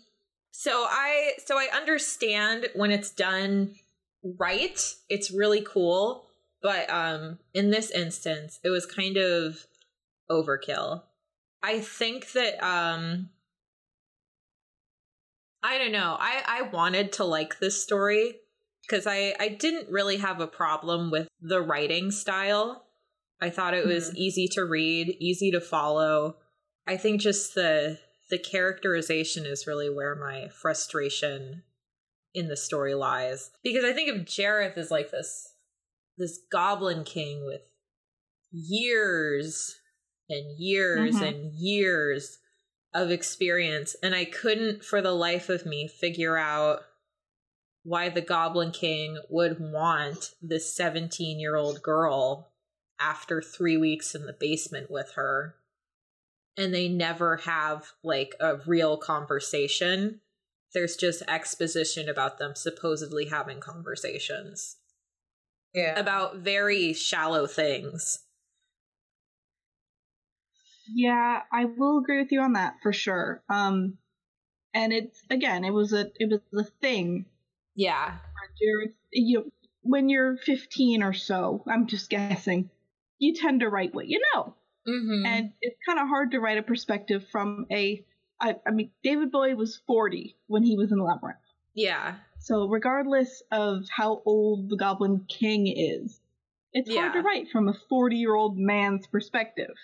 [0.51, 3.75] so I so I understand when it's done
[4.23, 6.27] right, it's really cool,
[6.63, 9.67] but um in this instance, it was kind of
[10.31, 11.03] overkill.
[11.63, 13.31] I think that um
[15.63, 16.17] I don't know.
[16.19, 18.37] I I wanted to like this story
[18.83, 22.85] because I I didn't really have a problem with the writing style.
[23.41, 26.37] I thought it was easy to read, easy to follow.
[26.87, 27.99] I think just the
[28.31, 31.63] the characterization is really where my frustration
[32.35, 35.55] in the story lies because I think of Jareth as like this
[36.19, 37.63] this goblin king with
[38.51, 39.77] years
[40.29, 41.29] and years Mhm.
[41.29, 42.39] and years
[42.93, 46.83] of experience and I couldn't for the life of me figure out
[47.83, 52.51] why the goblin king would want this 17 year old girl
[53.01, 55.55] after 3 weeks in the basement with her
[56.57, 60.21] and they never have like a real conversation
[60.75, 64.77] there's just exposition about them supposedly having conversations
[65.75, 65.99] Yeah.
[65.99, 68.21] about very shallow things
[70.95, 73.43] Yeah, I will agree with you on that for sure.
[73.49, 73.99] Um,
[74.75, 77.27] and it's again, it was a it was a thing.
[77.75, 78.17] yeah
[78.61, 82.71] Jared, you when you're 15 or so, I'm just guessing,
[83.19, 84.55] you tend to write what you know,
[84.87, 85.27] mm-hmm.
[85.27, 88.05] and it's kind of hard to write a perspective from a.
[88.41, 91.39] I, I mean, David Bowie was 40 when he was in Labyrinth,
[91.75, 96.21] yeah so regardless of how old the Goblin King is,
[96.73, 99.75] it's hard to write from a 40 year old man's perspective.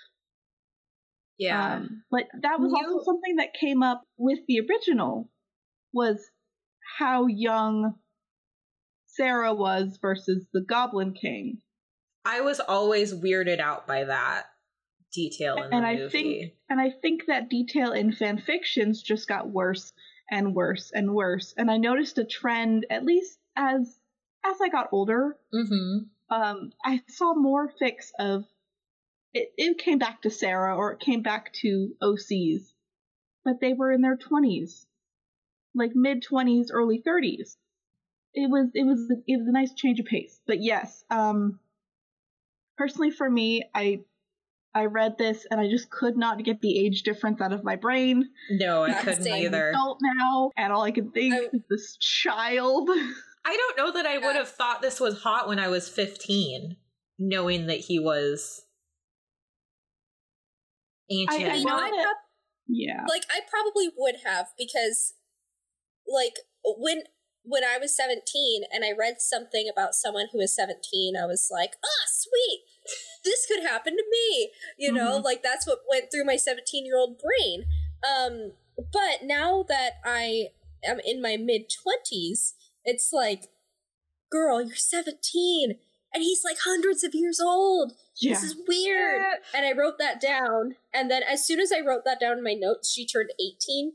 [1.38, 5.28] yeah Um, but that was You- also something that came up with the original
[5.92, 6.30] was
[6.98, 7.98] how young
[9.06, 11.60] Sarah was versus the Goblin King.
[12.24, 14.46] I was always weirded out by that
[15.12, 19.00] detail in and the I movie think and I think that detail in fan fictions
[19.00, 19.92] just got worse
[20.30, 21.54] and worse and worse.
[21.56, 23.98] And I noticed a trend, at least as
[24.44, 26.34] as I got older, mm-hmm.
[26.34, 28.44] um, I saw more fics of
[29.32, 32.62] it, it came back to Sarah or it came back to OCs,
[33.44, 34.86] but they were in their twenties,
[35.74, 37.56] like mid twenties, early thirties.
[38.34, 40.40] It was it was it was a nice change of pace.
[40.46, 41.60] But yes, um,
[42.76, 44.00] personally for me, I
[44.74, 47.76] I read this and I just could not get the age difference out of my
[47.76, 48.28] brain.
[48.50, 49.32] no i Yeah, couldn't same.
[49.34, 52.90] I'm an either adult now, and all I can think I- is this child.
[53.46, 56.76] i don't know that i would have thought this was hot when i was 15
[57.18, 58.62] knowing that he was
[61.10, 62.02] ancient I You know, I love it.
[62.02, 62.16] prob-
[62.68, 63.04] yeah.
[63.08, 65.14] like I probably would have because
[66.08, 66.34] like
[66.64, 67.02] when
[67.44, 71.48] when I was 17 and I read something about someone who was 17, I was
[71.52, 72.62] like, "Ah, sweet.
[73.24, 77.66] This could happen to me." You know, like that's what went through my 17-year-old brain.
[78.02, 78.52] Um
[78.92, 80.48] but now that I
[80.84, 82.54] am in my mid 20s,
[82.84, 83.44] it's like,
[84.30, 85.78] "Girl, you're 17."
[86.12, 87.92] And he's like hundreds of years old.
[88.20, 88.34] yeah.
[88.34, 89.22] This is weird.
[89.52, 90.76] And I wrote that down.
[90.92, 93.94] And then as soon as I wrote that down in my notes, she turned 18.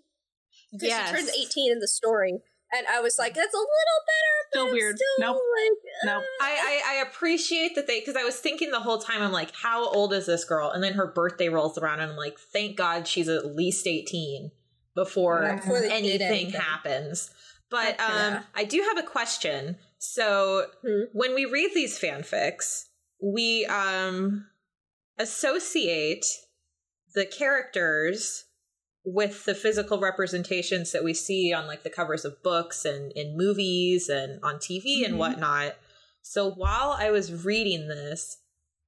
[0.72, 1.10] Because Yes.
[1.10, 2.42] she turns 18 in the story.
[2.72, 3.68] And I was like, that's a little
[4.06, 4.38] better.
[4.54, 4.96] but Still weird.
[4.98, 5.42] Still Nope.
[5.58, 5.78] like,
[6.16, 6.24] Nope.
[6.24, 9.32] uh, I, I, I appreciate that they because I was thinking the whole time I'm
[9.32, 10.70] like, how old is this girl?
[10.70, 14.52] And then her birthday rolls around and I'm like, thank God she's at least 18
[14.96, 15.56] before Yeah.
[15.56, 16.52] Before anything, anything.
[16.52, 17.32] happens.
[17.72, 18.42] But um, Yeah.
[18.56, 19.78] I do have a question.
[19.98, 21.02] So Hmm.
[21.14, 22.86] when we read these fanfics,
[23.22, 24.46] we um
[25.18, 26.26] associate
[27.14, 28.46] the characters
[29.14, 33.36] with the physical representations that we see on like the covers of books and in
[33.36, 35.18] movies and on TV and Mhm.
[35.18, 35.76] whatnot.
[36.22, 38.38] So while I was reading this,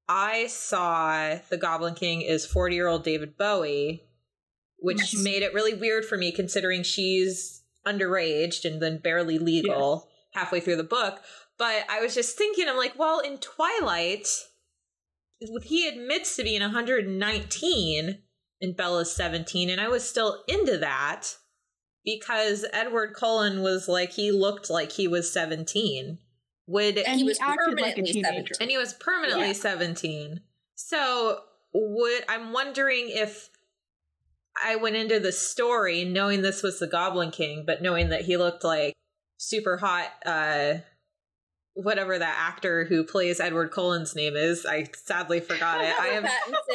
[0.07, 4.03] I saw the Goblin King is 40 year old David Bowie,
[4.77, 5.23] which Yes.
[5.23, 10.75] made it really weird for me considering she's underaged and then barely legal halfway through
[10.75, 11.23] the book.
[11.57, 14.27] But I was just thinking, I'm like, well, in Twilight,
[15.63, 18.23] he admits to being 119
[18.61, 21.35] and Bella's 17, and I was still into that
[22.03, 26.19] because Edward Cullen was like, he looked like he was 17.
[26.67, 28.23] Would and he was like permanently teenager.
[28.23, 28.51] 17.
[28.61, 29.53] and he was permanently Yeah.
[29.53, 30.41] 17.
[30.75, 31.39] So
[31.73, 33.49] would I'm wondering if
[34.63, 38.37] I went into the story knowing this was the Goblin King, but knowing that he
[38.37, 38.93] looked like
[39.37, 40.75] super hot uh
[41.73, 44.65] whatever that actor who plays Edward Cullen's name is.
[44.65, 45.93] I sadly forgot it.
[45.99, 46.25] I am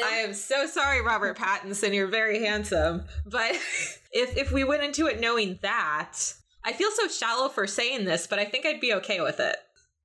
[0.04, 1.94] I am so sorry, Robert Pattinson.
[1.94, 3.04] You're very handsome.
[3.24, 3.50] But
[4.12, 8.26] if if we went into it knowing that, I feel so shallow for saying this,
[8.26, 9.56] but I think I'd be okay with it.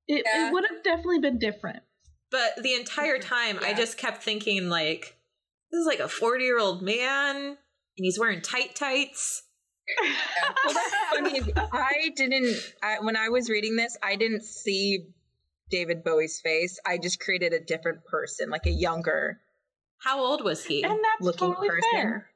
[0.07, 0.47] It, yeah.
[0.47, 1.83] it would have definitely been different.
[2.29, 3.69] But the entire time, yeah.
[3.69, 5.17] I just kept thinking, like,
[5.71, 7.57] this is like a 40 year old man, and
[7.95, 9.43] he's wearing tight tights.
[10.03, 10.53] Yeah.
[10.65, 11.53] well, that's funny.
[11.71, 15.05] I didn't, I, when I was reading this, I didn't see
[15.69, 16.79] David Bowie's face.
[16.85, 19.39] I just created a different person, like a younger.
[19.99, 20.83] How old was he?
[20.83, 21.89] And that's looking totally person.
[21.91, 22.27] Fair.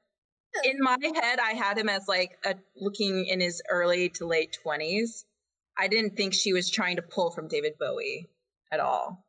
[0.63, 4.57] In my head, I had him as like a looking in his early to late
[4.65, 5.25] 20s.
[5.77, 8.27] I didn't think she was trying to pull from David Bowie
[8.71, 9.25] at all.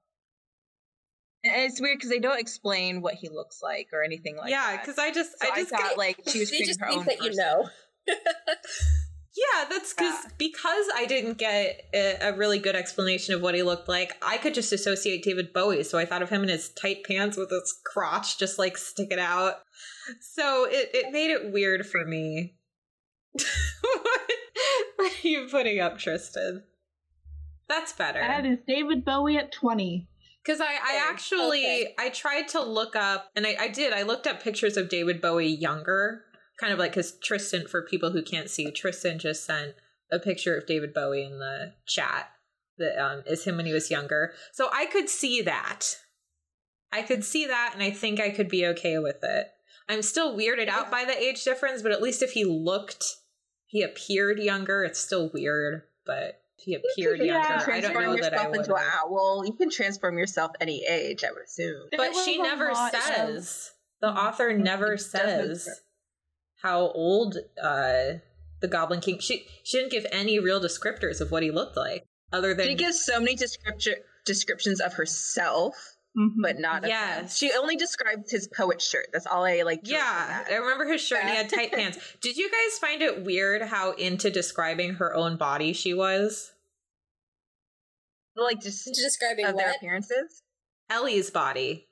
[1.44, 4.66] And it's weird because they don't explain what he looks like or anything like yeah,
[4.66, 4.72] that.
[4.72, 7.04] Yeah, because I just so I just I thought like she was creating her own
[7.04, 7.32] that person.
[7.32, 7.68] you know.
[9.36, 10.30] Yeah, that's because yeah.
[10.38, 14.12] because I didn't get a, a, really good explanation of what he looked like.
[14.22, 17.36] I could just associate David Bowie, so I thought of him in his tight pants
[17.36, 19.56] with his crotch just like sticking out.
[20.20, 22.56] So it it made it weird for me.
[23.32, 23.44] what,
[24.96, 26.64] what are you putting up, Tristan?
[27.68, 28.20] That's better.
[28.20, 30.08] That is David Bowie at twenty.
[30.44, 31.94] Because I, I actually okay.
[31.98, 35.20] I tried to look up and I, I did I looked up pictures of David
[35.20, 36.22] Bowie younger,
[36.58, 39.74] kind of like because Tristan for people who can't see Tristan just sent
[40.10, 42.30] a picture of David Bowie in the chat
[42.78, 44.32] that um, is him when he was younger.
[44.52, 45.96] So I could see that.
[46.92, 49.48] I could see that, and I think I could be okay with it.
[49.88, 53.04] I'm still weirded out by the age difference, but at least if he looked,
[53.66, 54.84] he appeared younger.
[54.84, 57.70] It's still weird, but he appeared you younger.
[57.70, 58.60] I don't know that I would.
[58.60, 59.44] into an owl.
[59.44, 61.88] You can transform yourself any age, I would assume.
[61.96, 63.72] But she never says.
[64.00, 65.68] The author never says
[66.66, 68.18] how old uh,
[68.60, 69.20] the Goblin King.
[69.20, 72.74] She she didn't give any real descriptors of what he looked like, other than she
[72.74, 75.74] gives so many description descriptions of herself.
[76.18, 76.40] Mm-hmm.
[76.40, 77.36] But not yes.
[77.36, 79.08] She only described his poet shirt.
[79.12, 79.80] That's all I like.
[79.84, 81.20] Yeah, I remember his shirt.
[81.20, 81.98] and He had tight pants.
[82.22, 86.52] Did you guys find it weird how into describing her own body she was?
[88.34, 89.64] Like just describing of what?
[89.64, 90.42] their appearances.
[90.88, 91.88] Ellie's body.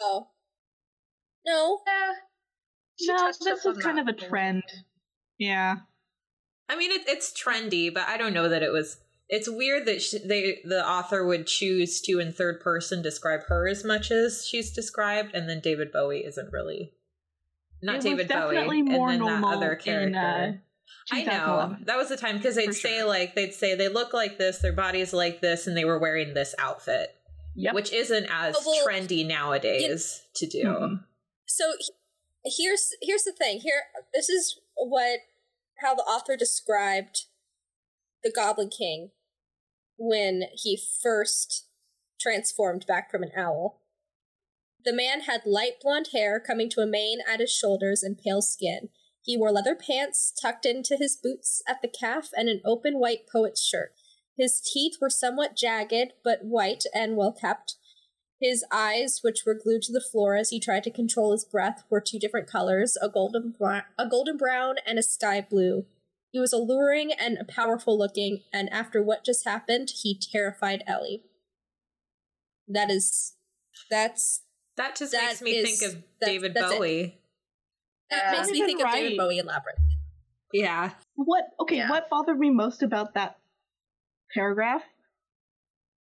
[0.00, 0.28] Oh.
[1.46, 1.80] No.
[1.86, 2.12] Yeah.
[3.02, 4.62] No, this is kind of a trend.
[5.38, 5.76] Yeah.
[6.68, 8.98] I mean, it, it's trendy, but I don't know that it was.
[9.28, 13.68] It's weird that she, they the author would choose to in third person describe her
[13.68, 16.92] as much as she's described, and then David Bowie isn't really
[17.82, 20.08] not it David Bowie, and then that other character.
[20.08, 20.52] In, uh,
[21.12, 23.08] I know that was the time because they'd say sure.
[23.08, 26.34] like they'd say they look like this, their bodies like this, and they were wearing
[26.34, 27.14] this outfit,
[27.54, 27.74] yep.
[27.74, 30.64] which isn't as oh, well, trendy nowadays to do.
[30.64, 30.94] Mm-hmm.
[31.46, 31.64] So
[32.44, 33.60] here's here's the thing.
[33.60, 33.82] Here,
[34.14, 35.20] this is what
[35.82, 37.26] how the author described
[38.22, 39.10] the Goblin King
[39.96, 41.66] when he first
[42.20, 43.80] transformed back from an owl.
[44.84, 48.42] The man had light blonde hair coming to a mane at his shoulders and pale
[48.42, 48.88] skin.
[49.22, 53.26] He wore leather pants tucked into his boots at the calf and an open white
[53.30, 53.92] poet's shirt.
[54.36, 57.76] His teeth were somewhat jagged, but white and well kept.
[58.40, 61.84] His eyes, which were glued to the floor as he tried to control his breath,
[61.90, 65.84] were two different colors, a golden bra- a golden brown and a sky blue.
[66.32, 71.24] He was alluring and powerful looking, and after what just happened, he terrified Ellie.
[72.66, 73.34] That is
[73.90, 74.42] that's
[74.76, 77.00] that just that makes me is, think of David Bowie.
[77.00, 77.14] It.
[78.10, 78.94] That makes me think right.
[78.94, 79.78] of David Bowie and Labyrinth.
[80.52, 80.90] Yeah.
[81.14, 81.44] What?
[81.60, 81.76] Okay.
[81.76, 81.90] Yeah.
[81.90, 83.38] What bothered me most about that
[84.34, 84.82] paragraph,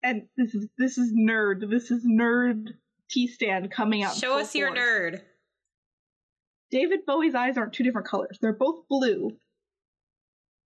[0.05, 1.69] and this is this is nerd.
[1.69, 2.69] This is nerd
[3.11, 4.15] Tstan coming out.
[4.15, 5.23] Show us your nerd.
[6.71, 8.39] David Bowie's eyes aren't two different colors.
[8.41, 9.31] They're both blue.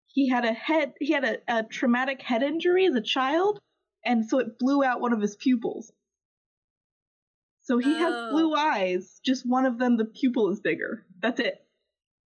[0.08, 0.94] He had a head.
[1.00, 3.60] He had a, a traumatic head injury as a child,
[4.06, 5.92] and so it blew out one of his pupils.
[7.64, 7.98] So he oh.
[7.98, 9.20] has blue eyes.
[9.26, 11.06] Just one of them, the pupil is bigger.
[11.20, 11.56] That's it.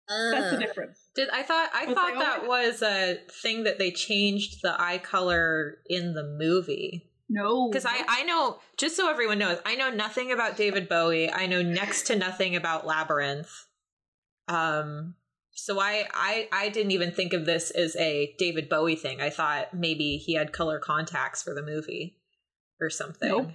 [0.08, 0.32] Uh.
[0.32, 1.00] That's the difference.
[1.16, 4.98] Did I thought I but thought that was a thing that they changed the eye
[4.98, 7.10] color in the movie.
[7.30, 11.32] No, because I I know just so everyone knows I know nothing about David Bowie.
[11.32, 13.52] I know next to nothing about Labyrinth.
[14.48, 15.16] Um,
[15.52, 19.22] so I I I didn't even think of this as a David Bowie thing.
[19.22, 22.18] I thought maybe he had color contacts for the movie
[22.80, 23.30] or something.
[23.30, 23.52] Nope.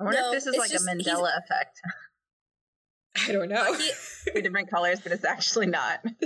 [0.00, 1.80] I wonder no, if this is like just, a Mandela effect.
[3.28, 3.74] I don't know.
[3.74, 3.90] He,
[4.42, 6.00] different colors, but it's actually not.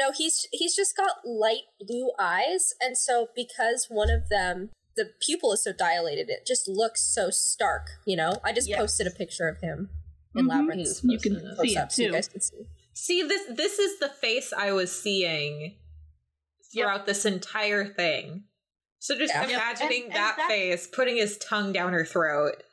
[0.00, 5.06] no, he's he's just got light blue eyes, and so because one of them, the
[5.24, 7.88] pupil is so dilated, it just looks so stark.
[8.06, 8.78] You know, I just yes.
[8.78, 9.90] posted a picture of him.
[10.36, 10.48] in Mhm.
[10.48, 11.00] Labyrinth.
[11.04, 12.14] You can see Close it up so you too.
[12.14, 12.66] guys can see.
[12.92, 15.76] See this this is the face I was seeing
[16.72, 18.44] throughout this entire thing.
[18.98, 19.42] So just Yeah.
[19.42, 19.50] Yep.
[19.50, 22.64] imagining And- and that that's- face putting his tongue down her throat.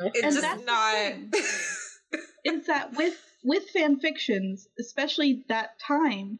[0.00, 0.94] It's And just not
[2.44, 6.38] is that with with fan fictions, especially that time,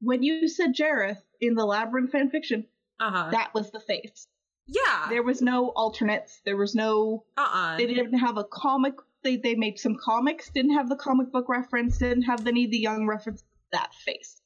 [0.00, 2.66] when you said Jareth in the Labyrinth fan fiction,
[3.00, 3.30] uh-huh.
[3.30, 4.26] that was the face.
[4.66, 5.06] yeah.
[5.08, 6.40] There was no alternates.
[6.44, 7.24] There was no.
[7.36, 7.76] uh-uh.
[7.76, 8.94] They didn't have a comic.
[9.22, 10.50] They they made some comics.
[10.50, 11.98] Didn't have the comic book reference.
[11.98, 13.44] Didn't have any of the young reference.
[13.72, 14.40] That face.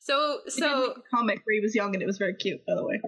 [0.00, 2.64] So so comic where he was young and it was very cute.
[2.66, 3.00] By the way.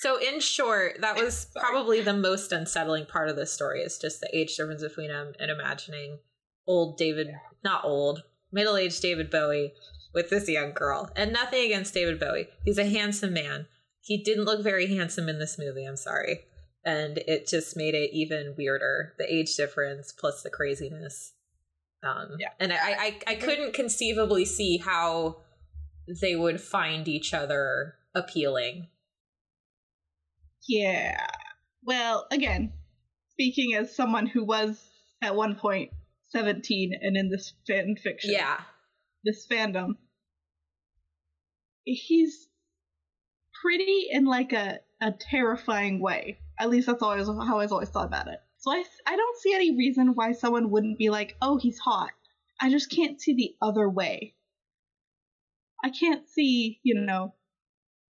[0.00, 4.20] So, in short, that was probably the most unsettling part of the story is just
[4.20, 6.20] the age difference between him and imagining
[6.68, 7.32] old David,
[7.64, 8.22] not old,
[8.52, 9.72] middle aged David Bowie
[10.14, 11.10] with this young girl.
[11.16, 12.46] And nothing against David Bowie.
[12.64, 13.66] He's a handsome man.
[14.00, 16.42] He didn't look very handsome in this movie, I'm sorry.
[16.84, 21.32] And it just made it even weirder the age difference plus the craziness.
[22.04, 22.50] Um, Yeah.
[22.60, 25.38] And I, I, I couldn't conceivably see how
[26.20, 28.86] they would find each other appealing.
[30.68, 31.26] Yeah.
[31.84, 32.72] Well, again,
[33.30, 34.78] speaking as someone who was
[35.22, 35.90] at one point
[36.30, 38.60] 17 and in this fan fiction, Yeah.
[39.24, 39.94] this fandom,
[41.84, 42.48] he's
[43.62, 46.38] pretty in like a, a terrifying way.
[46.60, 48.40] At least that's always how I've always thought about it.
[48.58, 52.10] So I, I don't see any reason why someone wouldn't be like, oh, he's hot.
[52.60, 54.34] I just can't see the other way.
[55.82, 57.34] I can't see, you know,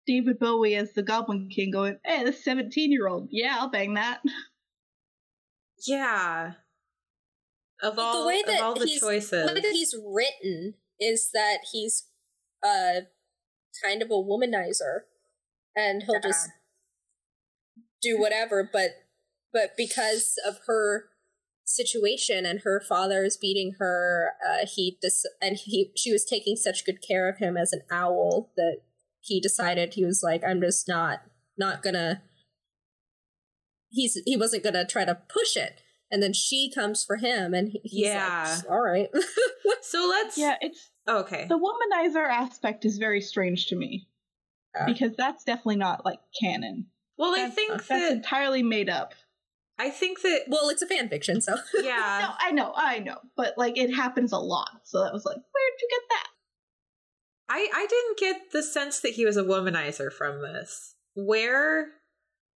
[0.06, 3.94] David Bowie as the Goblin King going, hey, this 17 year old, yeah, I'll bang
[3.94, 4.22] that.
[5.86, 6.54] Yeah.
[7.82, 9.48] Of all, the way of that all the he's, choices.
[9.48, 12.08] the way that he's written is that he's
[12.66, 13.02] uh
[13.84, 15.02] kind of a womanizer,
[15.76, 16.50] and he'll just
[18.02, 18.68] do whatever.
[18.72, 18.92] But
[19.52, 21.10] but because of her
[21.66, 26.86] situation and her father's beating her, uh, he dis- and he she was taking such
[26.86, 28.78] good care of him as an owl that
[29.26, 31.20] he decided he was like, I'm just not
[31.58, 32.22] not gonna.
[33.90, 37.70] He's he wasn't gonna try to push it, and then she comes for him, and
[37.70, 38.56] he- he's Yeah.
[38.64, 39.10] like, all right.
[39.82, 40.38] so let's.
[40.38, 41.46] Yeah, it's oh, Okay.
[41.48, 44.08] the womanizer aspect is very strange to me
[44.76, 44.86] Yeah.
[44.88, 46.88] because that's definitely not like canon.
[47.18, 48.12] well, I That's- think that's that.
[48.12, 49.14] entirely made up.
[49.80, 50.42] I think that.
[50.50, 52.20] well, it's a fan fiction, so Yeah.
[52.28, 54.70] no, I know, I know, but like it happens a lot.
[54.86, 56.28] So that was like, where'd you get that?
[57.50, 60.96] I, I didn't get the sense that he was a womanizer from this.
[61.16, 61.88] Where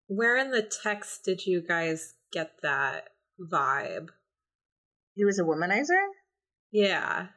[0.07, 3.09] where in the text did you guys get that
[3.51, 4.09] vibe?
[5.15, 6.05] He was a womanizer?
[6.71, 7.27] Yeah.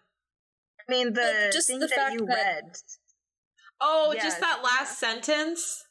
[0.80, 2.76] I mean, the Well, just thing the that fact you that- read.
[3.80, 5.84] Oh, Yeah, just that last sentence?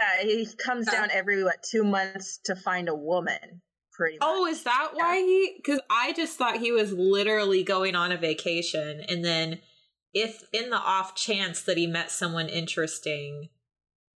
[0.00, 0.92] Uh, he comes Uh.
[0.92, 3.62] down every what two months to find a woman.
[3.92, 4.26] Pretty much.
[4.28, 5.52] Oh, is that why he?
[5.56, 9.60] Because I just thought he was literally going on a vacation, and then
[10.14, 13.48] if in the off chance that he met someone interesting,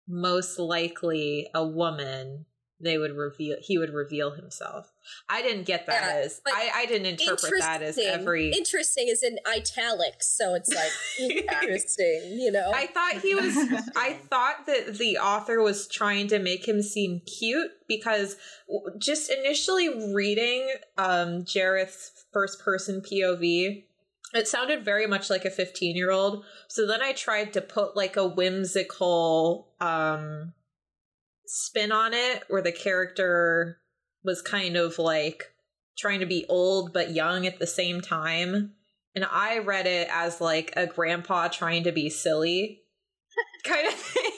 [0.09, 2.47] most likely a woman,
[2.81, 4.93] they would reveal he would reveal himself.
[5.29, 8.21] I didn't get that Yeah, as I, I didn't interpret that as Interesting.
[8.21, 8.51] every.
[8.51, 10.91] interesting is in italics, so it's like
[11.63, 12.73] interesting, you know.
[12.75, 13.57] I thought he was.
[13.97, 18.37] I thought that the author was trying to make him seem cute because
[18.99, 20.69] just initially reading
[20.99, 23.85] um Jareth's first person POV,
[24.35, 26.45] it sounded very much like a 15 year old.
[26.69, 30.53] So then I tried to put like a whimsical um
[31.47, 33.79] spin on it where the character
[34.25, 35.53] was kind of like
[35.97, 38.73] trying to be old but young at the same time.
[39.15, 42.83] And I read it as like a grandpa trying to be silly
[43.65, 44.33] kind of thing.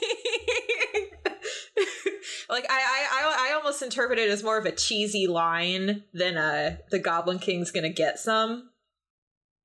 [2.51, 6.80] like I, I I almost interpret it as more of a cheesy line than a
[6.90, 8.68] the Goblin King's gonna get some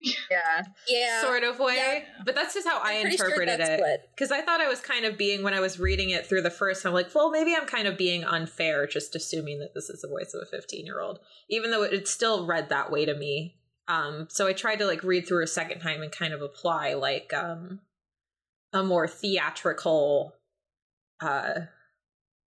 [0.01, 0.63] yeah.
[0.87, 1.75] yeah, sort of way.
[1.75, 2.23] Yeah.
[2.25, 4.09] But that's just how I I'm sure interpreted that's it.
[4.15, 6.49] Because I thought I was kind of being when I was reading it through the
[6.49, 10.01] first i'm like, well, maybe I'm kind of being unfair, just assuming that this is
[10.01, 13.05] the voice of a 15 year old, even though it, it still read that way
[13.05, 13.55] to me.
[13.87, 16.93] Um, so I tried to like read through a second time and kind of apply
[16.93, 17.79] like um
[18.73, 20.35] a more theatrical
[21.21, 21.61] uh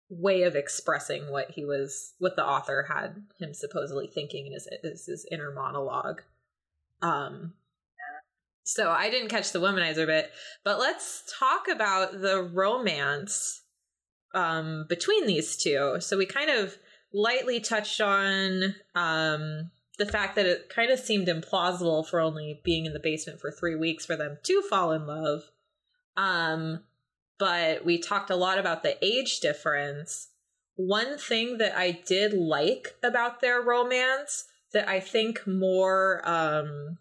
[0.10, 4.68] way of expressing what he was what the author had him supposedly thinking in his,
[4.82, 6.22] his, his inner monologue.
[7.04, 7.54] Um
[8.64, 10.32] so I didn't catch the womanizer bit,
[10.64, 13.62] but let's talk about the romance
[14.34, 15.98] um, between these two.
[16.00, 16.78] So we kind of
[17.14, 22.86] lightly touched on um, the fact that it kind of seemed implausible for only being
[22.86, 25.44] in the basement for three weeks for them to fall in love.
[26.16, 26.86] Um,
[27.38, 30.30] but we talked a lot about the age difference.
[30.76, 36.98] one thing that I did like about their romance that I think more um,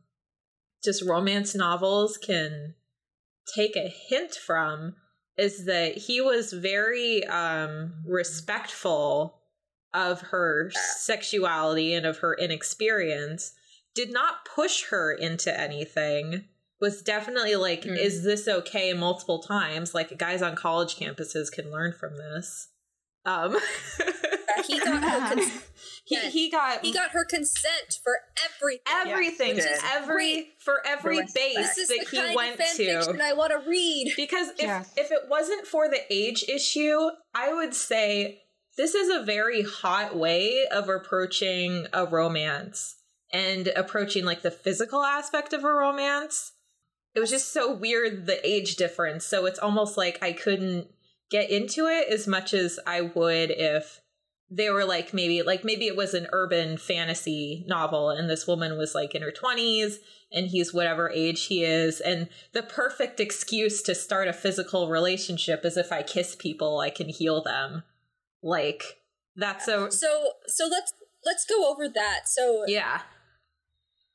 [0.84, 2.74] just romance novels can
[3.54, 4.94] take a hint from
[5.38, 9.38] is that he was very um, respectful
[9.94, 13.52] of her sexuality and of her inexperience,
[13.94, 16.44] did not push her into anything.
[16.80, 17.96] Was definitely like, mm.
[17.96, 19.94] is this okay multiple times?
[19.94, 22.68] Like guys on college campuses can learn from this.
[23.24, 23.56] Um
[24.66, 25.62] he got her cons-
[26.20, 28.82] he, he got he got her consent for everything.
[28.90, 33.22] Everything, yes, every for every base that he went to.
[33.22, 34.92] I want to read because if yes.
[34.96, 38.42] if it wasn't for the age issue, I would say
[38.76, 42.96] this is a very hot way of approaching a romance
[43.32, 46.52] and approaching like the physical aspect of a romance.
[47.14, 49.26] It was just so weird the age difference.
[49.26, 50.88] So it's almost like I couldn't
[51.30, 54.01] get into it as much as I would if
[54.54, 58.76] they were like maybe like maybe it was an urban fantasy novel and this woman
[58.76, 59.96] was like in her 20s
[60.30, 65.64] and he's whatever age he is and the perfect excuse to start a physical relationship
[65.64, 67.82] is if I kiss people I can heal them
[68.42, 68.98] like
[69.36, 70.92] that's so So so let's
[71.24, 72.28] let's go over that.
[72.28, 73.00] So Yeah.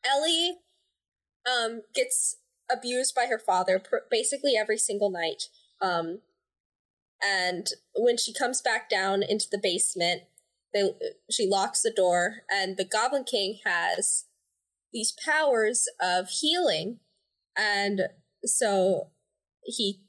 [0.06, 0.58] Ellie
[1.52, 2.38] um gets
[2.72, 5.46] abused by her father pr- basically every single night.
[5.82, 6.20] Um
[7.26, 10.24] and when she comes back down into the basement,
[10.74, 10.92] they
[11.32, 14.26] she locks the door and the Goblin King has
[14.94, 17.00] these powers of healing
[17.58, 18.02] and
[18.46, 19.10] so
[19.64, 20.02] he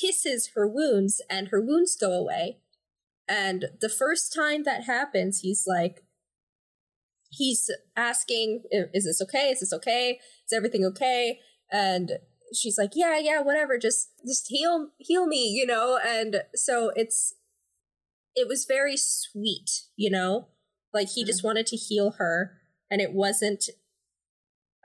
[0.00, 2.58] kisses her wounds and her wounds go away
[3.28, 6.04] and the first time that happens, he's like,
[7.30, 9.50] he's asking, is this okay?
[9.50, 10.18] Is this okay?
[10.44, 11.40] Is everything okay?
[11.70, 12.18] And
[12.54, 13.78] she's like, yeah, yeah, whatever.
[13.78, 15.98] Just, just heal, heal me, you know?
[16.06, 17.34] And so it's,
[18.34, 20.48] it was very sweet, you know?
[20.92, 21.28] Like he mm-hmm.
[21.28, 22.58] just wanted to heal her
[22.90, 23.68] and it wasn't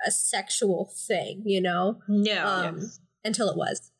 [0.06, 2.02] a sexual thing, you know?
[2.08, 2.46] No.
[2.46, 3.00] Um, yes.
[3.24, 3.92] Until it was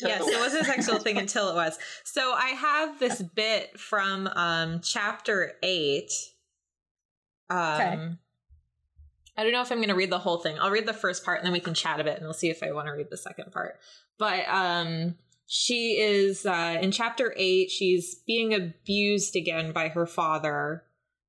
[0.00, 1.78] yes, it was a sexual thing until it was.
[2.04, 6.12] So I have this bit from um chapter eight.
[7.50, 8.08] Um okay.
[9.36, 10.58] I don't know if I'm gonna read the whole thing.
[10.58, 12.50] I'll read the first part and then we can chat a bit and we'll see
[12.50, 13.78] if I want to read the second part.
[14.18, 15.16] But um
[15.46, 20.84] she is uh in chapter eight, she's being abused again by her father.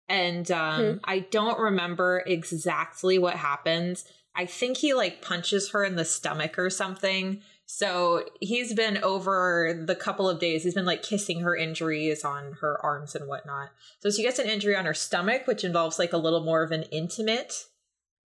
[0.09, 0.97] And um hmm.
[1.03, 4.05] I don't remember exactly what happens.
[4.35, 9.83] I think he like punches her in the stomach or something so he's been over
[9.87, 13.69] the couple of days, he's been like kissing her injuries on her arms and whatnot.
[13.99, 16.71] So she gets an injury on her stomach, which involves like a little more of
[16.71, 17.65] an intimate.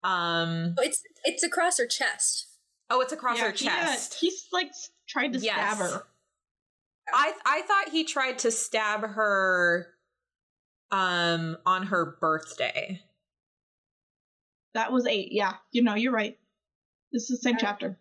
[0.05, 2.47] Um oh, it's it's across her chest.
[2.91, 4.15] Oh, it's across yeah, her chest.
[4.15, 4.73] He, uh, he's like
[5.09, 5.55] tried to yes.
[5.55, 6.03] stab her.
[7.13, 9.89] I I thought he tried to stab her
[10.91, 13.01] um on her birthday.
[14.75, 15.29] That was eight.
[15.33, 16.39] Yeah, you know, you're right.
[17.13, 17.99] This is the same chapter.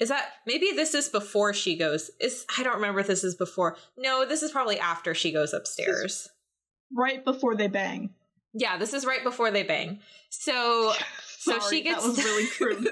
[0.00, 2.10] Is that maybe this is before she goes?
[2.20, 3.76] Is I don't remember if this is before.
[3.96, 6.28] No, this is probably after she goes upstairs.
[6.96, 8.10] Right before they bang.
[8.54, 10.00] Yeah, this is right before they bang.
[10.30, 10.92] So
[11.38, 12.84] so she gets that was really crude.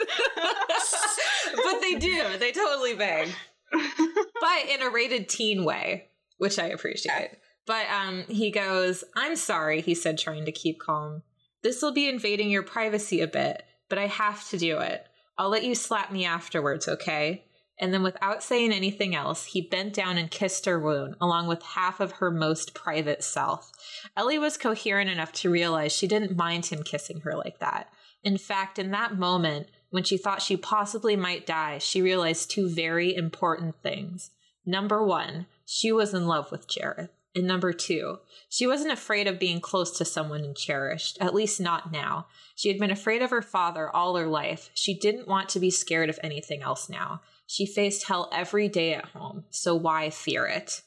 [1.65, 2.37] but they do.
[2.39, 3.29] They totally bang.
[3.71, 6.09] but in a rated teen way,
[6.39, 7.31] which I appreciate.
[7.67, 11.23] But um he goes, "I'm sorry," he said trying to keep calm.
[11.63, 15.07] This will be invading your privacy a bit, but I have to do it.
[15.39, 17.45] I'll let you slap me afterwards, okay?
[17.83, 21.65] And then, without saying anything else, he bent down and kissed her wound, along with
[21.65, 23.73] half of her most private self.
[24.17, 27.93] Ellie was coherent enough to realize she didn't mind him kissing her like that.
[28.23, 32.69] In fact, in that moment, when she thought she possibly might die, she realized two
[32.69, 34.31] very important things.
[34.65, 37.09] Number one, she was in love with Jareth.
[37.35, 38.19] And number two,
[38.49, 42.27] she wasn't afraid of being close to someone and cherished, at least not now.
[42.55, 44.71] She had been afraid of her father all her life.
[44.75, 47.23] She didn't want to be scared of anything else now.
[47.53, 50.81] She faced hell every day at home, so why fear it?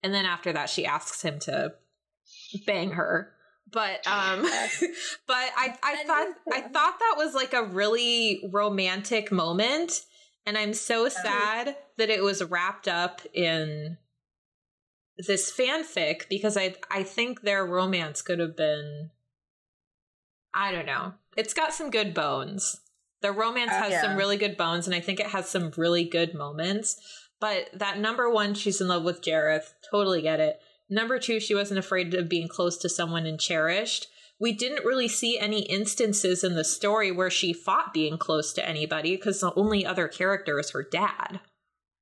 [0.00, 1.74] And then after that, she asks him to
[2.64, 3.32] bang her.
[3.72, 4.42] But um,
[5.26, 10.02] but I I thought I thought that was like a really romantic moment,
[10.46, 13.98] and I'm so sad that it was wrapped up in
[15.18, 19.10] this fanfic because I I think their romance could have been
[20.54, 21.14] I don't know.
[21.36, 22.80] It's got some good bones.
[23.24, 24.02] The romance uh, has yeah.
[24.02, 27.00] some really good bones and I think it has some really good moments.
[27.40, 29.72] But that number one, she's in love with Jareth.
[29.90, 30.60] Totally get it.
[30.90, 34.08] Number two, she wasn't afraid of being close to someone and cherished.
[34.38, 38.68] We didn't really see any instances in the story where she fought being close to
[38.68, 41.40] anybody because the only other character is her dad.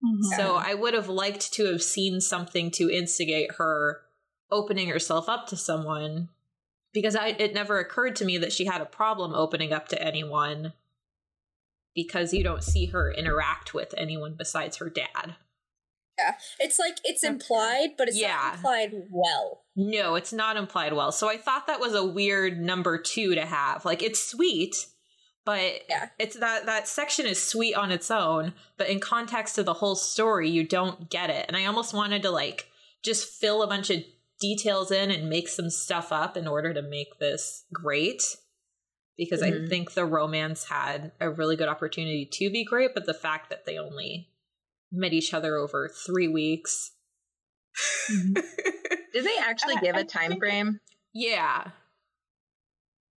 [0.04, 0.24] Mhm.
[0.36, 4.00] So I would have liked to have seen something to instigate her
[4.50, 6.30] opening herself up to someone
[6.92, 10.02] because I, it never occurred to me that she had a problem opening up to
[10.02, 10.72] anyone
[11.95, 15.36] because you don't see her interact with anyone besides her dad.
[16.18, 16.34] Yeah.
[16.61, 18.36] It's like it's implied, but it's Yeah.
[18.36, 19.64] not implied well.
[19.74, 21.11] No, it's not implied well.
[21.12, 23.84] So I thought that was a weird number 2 to have.
[23.84, 24.86] Like it's sweet,
[25.45, 26.11] but Yeah.
[26.18, 29.97] it's that that section is sweet on its own, but in context of the whole
[29.97, 31.47] story you don't get it.
[31.49, 32.68] And I almost wanted to like
[33.03, 34.05] just fill a bunch of
[34.40, 38.22] details in and make some stuff up in order to make this great.
[39.16, 39.68] Because I Mhm.
[39.68, 43.66] think the romance had a really good opportunity to be great, but the fact that
[43.66, 44.30] they only
[44.90, 46.92] met each other over 3 weeks.
[48.08, 50.80] Did they actually I- give I a time frame?
[51.12, 51.70] Yeah.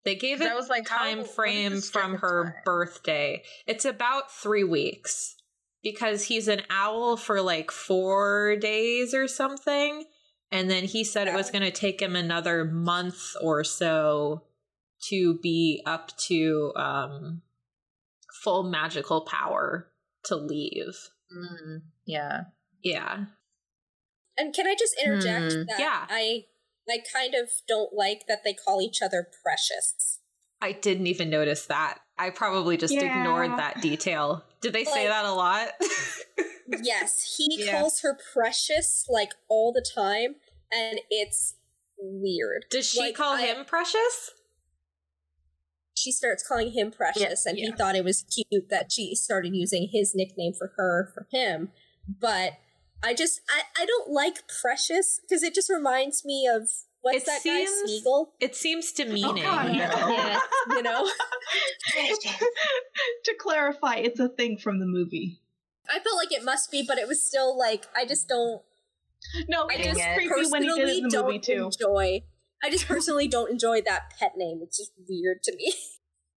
[0.03, 2.53] They gave it I was like, time is frame from her time?
[2.63, 3.43] birthday.
[3.65, 5.35] It's about three weeks
[5.81, 10.05] because he's an owl for like four days or something.
[10.51, 14.43] And then he said it was going to take him another month or so
[15.09, 17.41] to be up to um,
[18.43, 19.87] full magical power
[20.25, 20.95] to leave.
[21.35, 22.41] Mm, yeah.
[22.83, 23.25] Yeah.
[24.37, 25.63] And can I just interject Hmm.
[25.69, 26.05] that Yeah.
[26.09, 26.45] I
[26.87, 30.19] I kind of don't like that they call each other precious.
[30.61, 31.99] I didn't even notice that.
[32.17, 33.19] I probably just Yeah.
[33.21, 34.45] ignored that detail.
[34.61, 35.69] Did they say that a lot?
[36.83, 37.71] yes, he Yeah.
[37.79, 40.35] calls her precious like all the time,
[40.71, 41.55] and it's
[41.97, 42.65] weird.
[42.69, 44.31] Does she Like, call I- him precious?
[46.05, 49.89] She starts calling him precious, and he thought it was cute that she started using
[49.91, 51.69] his nickname for her for him.
[52.07, 52.53] But
[53.03, 56.69] I just I, I don't like precious because it just reminds me of
[57.01, 58.27] what's It that seems- guy Smeagol?
[58.39, 59.43] It seems Oh, demeaning.
[59.43, 59.75] God.
[59.75, 60.39] Yeah,
[60.69, 61.09] you know.
[63.23, 65.39] to clarify, it's a thing from the movie.
[65.89, 68.61] I felt like it must be, but it was still like I just don't.
[69.49, 70.17] No, I just it.
[70.29, 71.65] creepy when he did it personally in the don't movie too.
[71.71, 72.21] enjoy.
[72.63, 74.59] I just personally don't enjoy that pet name.
[74.63, 75.73] It's just weird to me.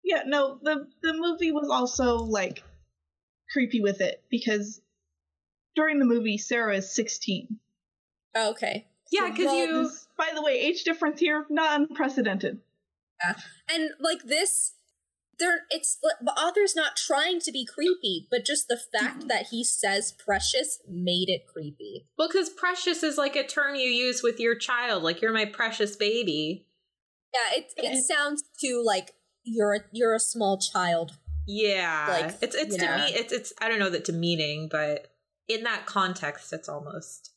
[0.05, 2.63] Yeah, no, the the movie was also like
[3.53, 4.81] creepy with it because
[5.75, 7.59] during the movie Sarah is 16.
[8.35, 8.87] Oh, okay.
[9.11, 9.83] Yeah, because Well, you.
[9.85, 12.61] This- by the way, age difference here not unprecedented.
[13.25, 13.35] Yeah.
[13.71, 14.73] And like this,
[15.39, 19.63] there it's the author's not trying to be creepy, but just the fact that he
[19.63, 22.07] says precious made it creepy.
[22.19, 25.45] Well, because precious is like a term you use with your child, like you're my
[25.45, 26.67] precious baby.
[27.33, 29.15] Yeah, it it It- sounds too like
[29.49, 31.13] you're a, you're a small child.
[31.47, 32.97] Yeah, Like, it's it's you know.
[32.97, 35.11] deme- it's it's I don't know that demeaning, but
[35.49, 37.31] in that context, it's almost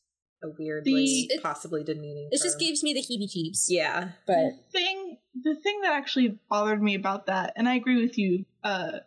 [0.44, 2.28] a weirdly, The- it- possibly demeaning.
[2.32, 3.66] It just gives me the heebie-jeebies.
[3.70, 8.02] yeah, But the thing the thing that actually bothered me about that, and I agree
[8.02, 9.00] with you, uh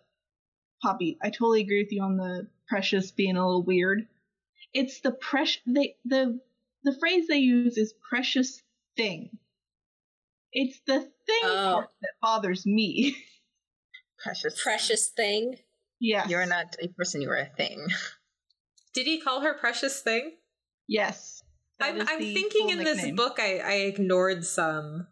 [0.83, 4.07] Poppy, I totally agree with you on the precious being a little weird.
[4.73, 6.41] It's the precious they the
[6.83, 8.63] the phrase they use is precious
[8.97, 9.39] thing.
[10.55, 11.73] It's the thing Oh.
[11.75, 13.17] part that bothers me.
[14.23, 14.63] Precious.
[14.63, 15.57] precious thing.
[16.01, 16.31] yes.
[16.31, 17.87] You're not a person, you are a thing.
[18.95, 20.33] did he call her precious thing?
[20.89, 21.43] Yes.
[21.81, 25.09] I'm I'm thinking full in this book, I I ignored some.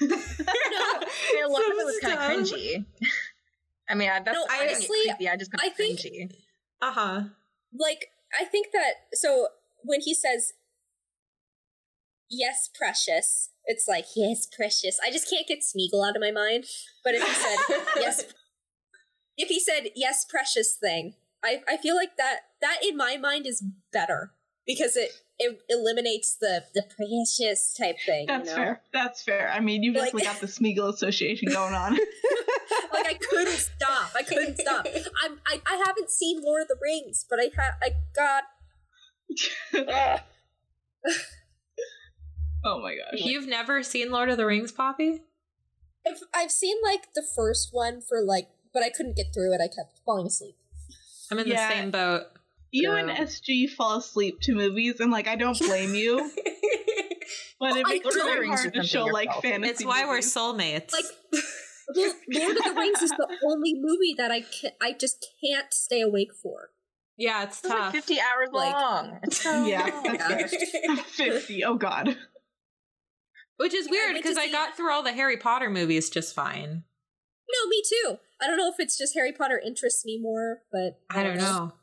[0.00, 2.84] I mean, a lot of it was kind of cringy.
[3.88, 5.28] I mean, I, that's No, I honestly, creepy.
[5.28, 6.30] I just got I think- cringy.
[6.80, 7.22] Uh huh.
[7.78, 8.06] like
[8.40, 9.48] I think that so
[9.84, 10.54] when he says
[12.30, 16.64] yes precious it's like yes precious I just can't get Smeagol out of my mind
[17.04, 17.56] but if he said
[17.96, 18.24] yes
[19.36, 21.14] if he said yes precious thing
[21.44, 23.62] I I feel like that that in my mind is
[23.92, 24.32] better
[24.66, 28.82] because it it eliminates the the precious type thing That's you know fair.
[28.92, 29.50] That's fair.
[29.50, 31.92] I mean, you've Like- definitely got the Smeagol Association going on.
[32.92, 34.86] like I couldn't stop I couldn't stop
[35.24, 38.44] I'm I, I haven't seen Lord of the Rings but I ha- I got
[42.64, 43.20] oh my gosh.
[43.24, 45.22] You've never seen Lord of the Rings, Poppy?
[46.06, 49.60] I've, I've seen like the first one for like, but I couldn't get through it.
[49.62, 50.56] I kept falling asleep.
[51.30, 51.68] I'm in Yeah.
[51.68, 52.22] the same boat.
[52.72, 57.24] You and SG fall asleep to movies, and like I don't blame you, but it
[57.60, 59.70] Well, I makes it really Rings hard is to show something like you're fantasy.
[59.72, 60.92] it's why we're soulmates.
[60.92, 61.04] Like,
[61.96, 66.00] Lord of the Rings is the only movie that I can I just can't stay
[66.00, 66.70] awake for.
[67.18, 69.18] yeah, it's It's like 50 hours Like- long.
[69.24, 70.02] It's so Yeah, long.
[70.28, 71.32] that's fair.
[71.32, 71.64] Fifty.
[71.64, 72.16] Oh god.
[73.60, 76.84] Which is weird because to I got through all the Harry Potter movies just fine.
[77.52, 78.16] No, me too.
[78.40, 81.74] I don't know if it's just Harry Potter interests me more, but I don't know.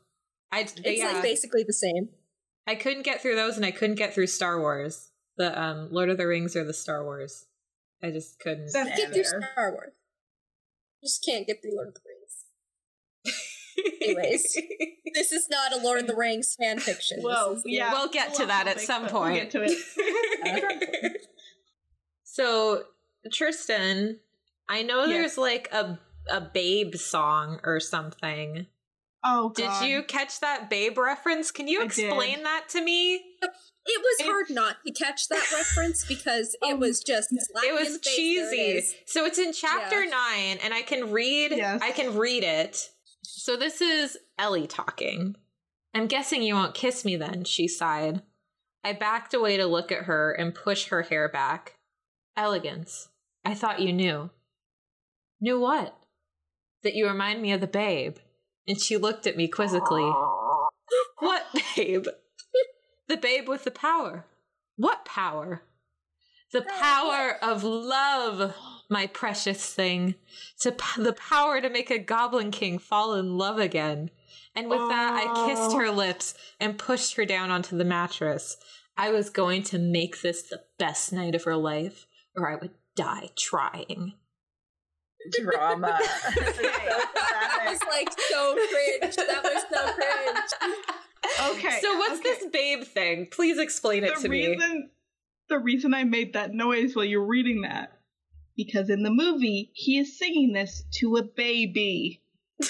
[0.50, 2.08] I It's yeah, like basically the same.
[2.66, 6.10] I couldn't get through those, and I couldn't get through Star Wars, the um Lord
[6.10, 7.46] of the Rings or the Star Wars.
[8.02, 8.72] I just couldn't.
[8.72, 9.22] That's Get through.
[9.22, 9.92] Star Wars.
[11.04, 13.36] Just can't get through Lord of the Rings.
[14.02, 14.58] Anyways,
[15.14, 17.20] this is not a Lord of the Rings fan fiction.
[17.20, 17.92] Whoa, yeah.
[17.92, 19.34] We'll get to that at some but we'll point.
[19.36, 21.20] get to it.
[22.38, 22.84] So,
[23.32, 24.20] Tristan,
[24.68, 25.08] I know Yes.
[25.08, 25.98] there's like a
[26.30, 28.66] a Babe song or something.
[29.24, 31.50] Oh, Did you catch that Babe reference?
[31.50, 32.04] Can you I did.
[32.06, 33.14] explain that to me?
[33.16, 37.72] It was It- hard not to catch that reference because it Um, was just it
[37.74, 38.96] was the face, there it cheesy.
[39.06, 40.10] So it's in chapter Yeah.
[40.10, 41.52] nine, and I can read.
[41.52, 41.80] Yes.
[41.82, 42.90] I can read it.
[43.22, 45.34] So this is Ellie talking.
[45.94, 48.20] I'm guessing you won't kiss me then, she sighed.
[48.84, 51.77] I backed away to look at her and push her hair back.
[52.38, 53.08] Elegance.
[53.44, 54.30] I thought you knew.
[55.40, 55.98] Knew what?
[56.84, 58.16] That you remind me of the babe.
[58.66, 60.10] And she looked at me quizzically.
[61.18, 62.06] What babe?
[63.08, 64.24] the babe with the power.
[64.76, 65.62] What power?
[66.52, 68.54] The power of love,
[68.88, 70.14] my precious thing.
[70.60, 74.10] To p- the power to make a goblin king fall in love again.
[74.54, 78.56] And with that, I kissed her lips and pushed her down onto the mattress.
[78.96, 82.06] I was going to make this the best night of her life,
[82.38, 84.14] or I would die trying.
[85.32, 85.98] Drama.
[87.38, 89.16] That was like so cringe.
[89.16, 90.76] That was so cringe.
[91.50, 91.80] Okay.
[91.80, 92.22] So what's okay.
[92.22, 93.26] this babe thing?
[93.30, 94.56] Please explain it the to me.
[95.48, 97.92] the reason I made that noise while you're reading that
[98.56, 102.22] because in the movie he is singing this to a baby.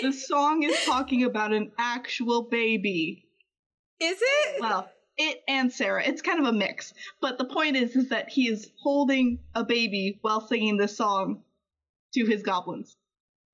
[0.00, 3.26] The song is talking about an actual baby.
[4.00, 4.60] Is it?
[4.60, 6.02] Well, it and Sarah.
[6.04, 6.94] It's kind of a mix.
[7.20, 11.42] But the point is is that he is holding a baby while singing this song
[12.14, 12.96] to his goblins.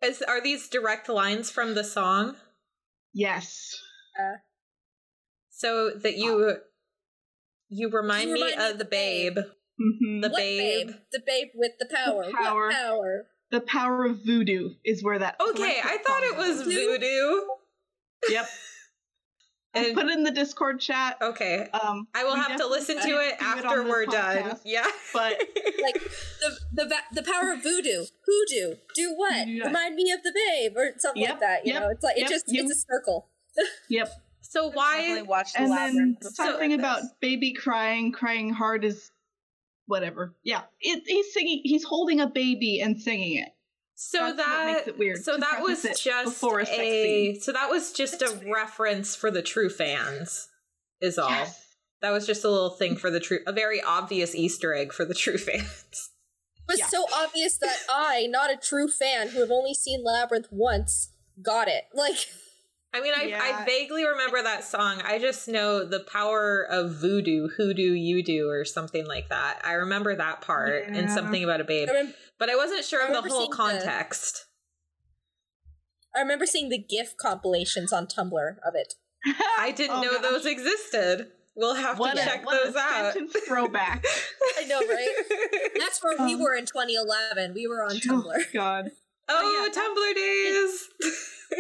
[0.02, 2.36] Is, are these direct lines from the song?
[3.12, 3.74] Yes.
[5.50, 6.56] So that you
[7.68, 9.38] you remind, You me remind me of the babe.
[9.78, 10.90] hmm The what babe.
[11.12, 12.30] The babe with the power.
[12.30, 12.66] power.
[12.66, 13.26] What power?
[13.50, 17.40] The power of voodoo is where that Okay, I thought it was voodoo.
[18.28, 18.46] Yep.
[19.74, 21.16] I And- put it in the Discord chat.
[21.20, 21.68] Okay.
[21.72, 24.58] Um, I will have to listen to it after this we're done.
[24.64, 24.86] Yeah.
[25.12, 25.38] But
[25.82, 25.94] Like
[26.40, 28.04] the the the power of voodoo.
[28.26, 28.76] Hoodoo.
[28.94, 29.46] Do what?
[29.48, 29.66] Yeah.
[29.66, 31.66] Remind me of the babe or something Yep, like that.
[31.66, 33.28] You yep, know, it's like yep, it just you- it's a circle.
[33.88, 34.10] yep.
[34.40, 36.78] So Definitely why watched And then Labyrinth before something this.
[36.78, 39.10] about baby crying, crying hard is
[39.86, 40.34] whatever.
[40.44, 41.60] Yeah, it, he's singing.
[41.64, 43.48] He's holding a baby and singing it.
[43.94, 47.02] So That's what that makes it weird, so that was just before a sex a
[47.32, 47.40] scene.
[47.40, 50.48] so that was just a reference for the true fans
[51.00, 51.30] is all.
[51.30, 51.60] Yes.
[52.02, 55.04] That was just a little thing for the true a very obvious Easter egg for
[55.04, 56.10] the true fans.
[56.68, 56.86] It was Yeah.
[56.88, 61.10] so obvious that I, not a true fan who have only seen Labyrinth once,
[61.42, 61.84] got it.
[61.94, 62.16] Like
[62.94, 65.02] I mean, I, I vaguely remember that song.
[65.04, 69.60] I just know the power of voodoo, hoodoo, you do, or something like that.
[69.64, 73.02] I remember that part and something about a babe, I, rem- but I wasn't sure
[73.02, 74.46] I of the whole seeing the- context.
[76.16, 78.94] I remember seeing the GIF compilations on Tumblr of it.
[79.58, 80.22] I didn't Oh, know gosh.
[80.30, 81.32] those existed.
[81.56, 83.12] We'll have What to a- check what a those out.
[83.14, 84.04] sentence throwback.
[84.60, 85.70] I know, right?
[85.78, 87.54] That's where we Um, were in 2011.
[87.54, 88.52] We were on Oh Tumblr.
[88.52, 88.90] God.
[89.28, 90.88] Oh, yeah, Tumblr days.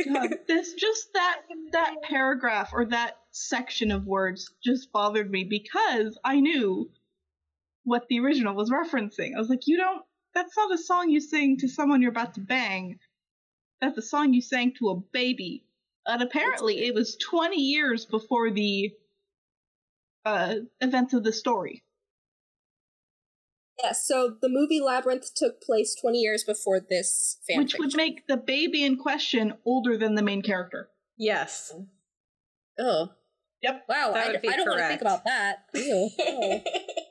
[0.12, 1.42] God, this just that
[1.72, 6.90] that paragraph or that section of words just bothered me because I knew
[7.84, 9.34] what the original was referencing.
[9.34, 10.02] I was like, you don't.
[10.34, 12.98] That's not a song you sing to someone you're about to bang.
[13.80, 15.64] That's a song you sang to a baby.
[16.06, 18.90] And apparently, it was 20 years before the
[20.24, 21.83] uh, events of the story.
[23.82, 28.26] Yeah, so the movie Labyrinth took place 20 years before this fan which would make
[28.28, 30.88] the baby in question older than the main character.
[31.18, 31.72] yes.
[32.78, 33.08] Oh.
[33.62, 33.84] Yep.
[33.88, 35.58] Wow, I, I don't want to think about that.
[35.74, 36.10] Ew.
[36.20, 36.60] Oh.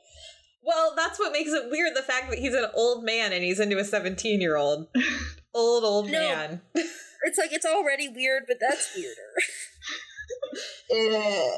[0.62, 3.58] well, that's what makes it weird the fact that he's an old man and he's
[3.60, 4.86] into a 17 year old.
[5.56, 6.18] Old, old No.
[6.18, 6.60] man.
[7.26, 9.30] It's like it's already weird, but that's weirder.
[10.90, 11.50] Eh.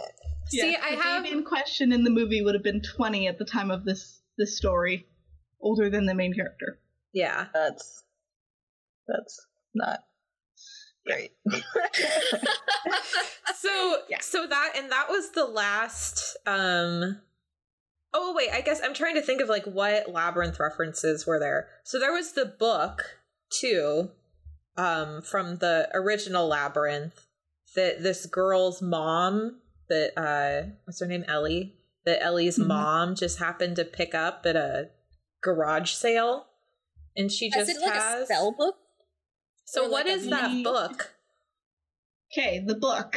[0.48, 3.26] See, Yeah, I the have- baby in question in the movie would have been 20
[3.26, 5.06] at the time of this this story,
[5.60, 6.78] older than the main character.
[7.12, 7.46] Yeah.
[7.54, 8.04] That's
[9.08, 10.00] that's not
[11.06, 11.32] great.
[13.58, 14.18] So Yeah.
[14.20, 17.20] so that and that was the last um
[18.14, 21.68] Oh wait, I guess I'm trying to think of like what labyrinth references were there.
[21.84, 23.18] So there was the book
[23.50, 24.10] too
[24.76, 27.26] um from the original labyrinth
[27.74, 31.74] that this girl's mom that uh what's her name Ellie
[32.06, 32.68] that Ellie's Mhm.
[32.68, 34.90] mom just happened to pick up at a
[35.42, 36.48] garage sale
[37.16, 38.76] and she Is just it like has a spell book?
[39.66, 41.14] So or what like a is that mini- book?
[42.32, 43.16] Okay, the book.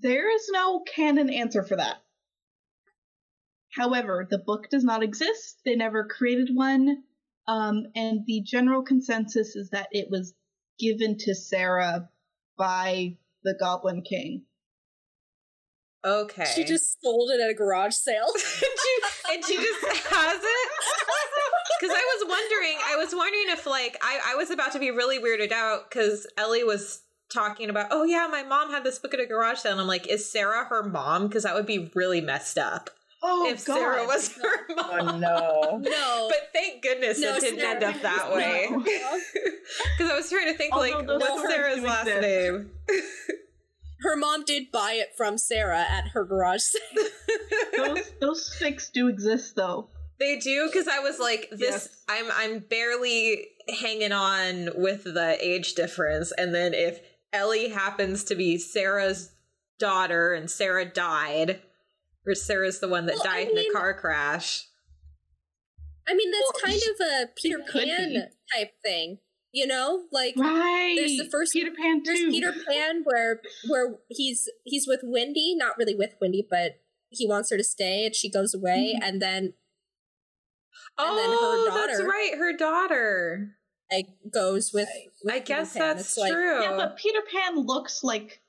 [0.00, 2.02] There is no canon answer for that.
[3.76, 5.60] However, the book does not exist.
[5.64, 7.04] They never created one.
[7.46, 10.34] Um, and the general consensus is that it was
[10.78, 12.10] given to Sarah
[12.56, 14.46] by the Goblin King.
[16.04, 16.44] Okay.
[16.54, 18.26] She just sold it at a garage sale.
[18.34, 20.70] and, she, and she just has it.
[21.80, 24.92] Because I was wondering, I was wondering if like I, I was about to be
[24.92, 29.12] really weirded out because Ellie was talking about, oh yeah, my mom had this book
[29.14, 31.26] at a garage sale, and I'm like, is Sarah her mom?
[31.26, 32.90] Because that would be really messed up
[33.20, 33.78] Oh, if God.
[33.78, 34.86] Sarah was her mom.
[34.92, 35.78] Oh no.
[35.78, 36.28] no.
[36.28, 38.66] But thank goodness No, it didn't Sarah end up that way.
[38.70, 38.78] No.
[38.78, 42.22] Because I was trying to think, Although like, those what's Sarah's last exist.
[42.22, 42.70] name?
[44.02, 47.04] Her mom did buy it from Sarah at her garage sale.
[47.76, 49.88] those those six do exist though.
[50.18, 51.60] They do because I was like, this.
[51.60, 51.88] Yes.
[52.08, 53.46] I'm I'm barely
[53.80, 57.00] hanging on with the age difference, and then if
[57.32, 59.32] Ellie happens to be Sarah's
[59.78, 61.60] daughter and Sarah died,
[62.26, 64.68] or Sarah's the one that Well, I died in mean- a car crash.
[66.06, 69.18] I mean, that's Well, kind of a Peter could Pan type thing,
[69.52, 70.04] you know?
[70.10, 70.94] Like Right.
[70.96, 72.30] There's the first- Peter Pan there's too.
[72.30, 76.80] Peter Pan where where he's he's with Wendy, not really with Wendy, but
[77.10, 79.06] he wants her to stay and she goes away Mhm.
[79.08, 79.54] and then
[80.98, 83.56] And then her Oh, that's right, her daughter.
[83.90, 84.88] like goes with,
[85.24, 85.80] with I Peter guess Pan.
[85.96, 86.62] that's It's like, true.
[86.62, 88.41] Yeah, but Peter Pan looks like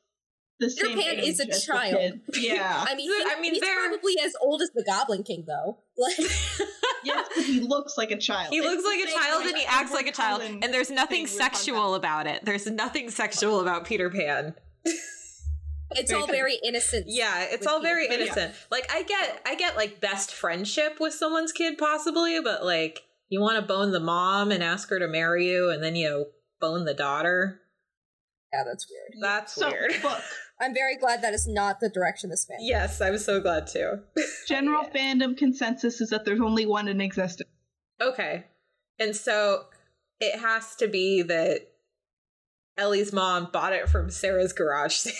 [0.59, 1.95] the Peter same Pan is a child.
[1.97, 2.21] kid.
[2.41, 2.85] Yeah.
[2.87, 5.79] I mean, he- I mean, he's they're- probably as old as the Goblin King, though.
[5.97, 6.17] Like,
[7.03, 8.49] yes, he looks like a child.
[8.51, 11.27] He It's looks like a child and he acts like a child, and there's nothing
[11.27, 12.43] thing we were talking sexual about it.
[12.45, 14.55] There's nothing sexual about Peter Pan.
[15.91, 16.33] it's Very all good.
[16.33, 17.05] very innocent.
[17.07, 18.21] Yeah, it's all very Pan.
[18.21, 18.55] innocent.
[18.71, 23.39] Like I get I get like best friendship with someone's kid possibly, but like you
[23.41, 26.25] want to bone the mom and ask her to marry you and then you know,
[26.59, 27.61] bone the daughter.
[28.51, 29.21] Yeah, that's weird.
[29.21, 30.01] That's So, weird.
[30.01, 30.21] book.
[30.63, 32.57] I'm very glad that is not the direction this fan.
[32.61, 33.99] yes, I'm so glad too.
[34.47, 37.49] General fandom consensus is that there's only one in existence.
[38.01, 38.45] Okay.
[38.99, 39.65] And so
[40.19, 41.67] it has to be that
[42.77, 45.13] Ellie's mom bought it from Sarah's garage sale.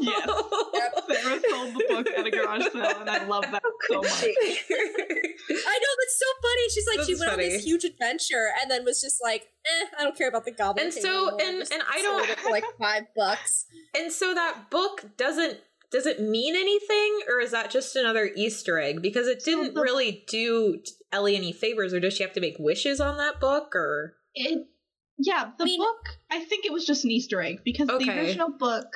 [0.00, 0.28] Yes.
[1.08, 4.12] Sarah sold the book at a garage sale, and I love that so much.
[4.22, 6.68] I know that's so funny.
[6.74, 9.86] She's like she That's went on this huge adventure and then was just like, eh,
[9.98, 10.86] I don't care about the goblin.
[10.86, 11.38] And so- anymore.
[11.42, 13.66] and- Just and I don't- it for like five bucks.
[13.96, 15.58] And so that book doesn't
[15.92, 19.00] does it mean anything or is that just another Easter egg?
[19.02, 20.82] Because it didn't really do
[21.12, 23.74] Ellie any favors, or does she have to make wishes on that book?
[23.76, 24.66] Or It,
[25.18, 26.18] yeah, the I mean- book.
[26.30, 28.86] I think it was just an Easter egg because the original book,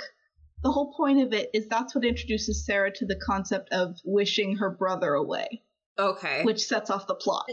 [0.62, 4.56] the whole point of it is that's what introduces Sarah to the concept of wishing
[4.56, 5.62] her brother away,
[5.98, 7.48] okay, which sets off the plot.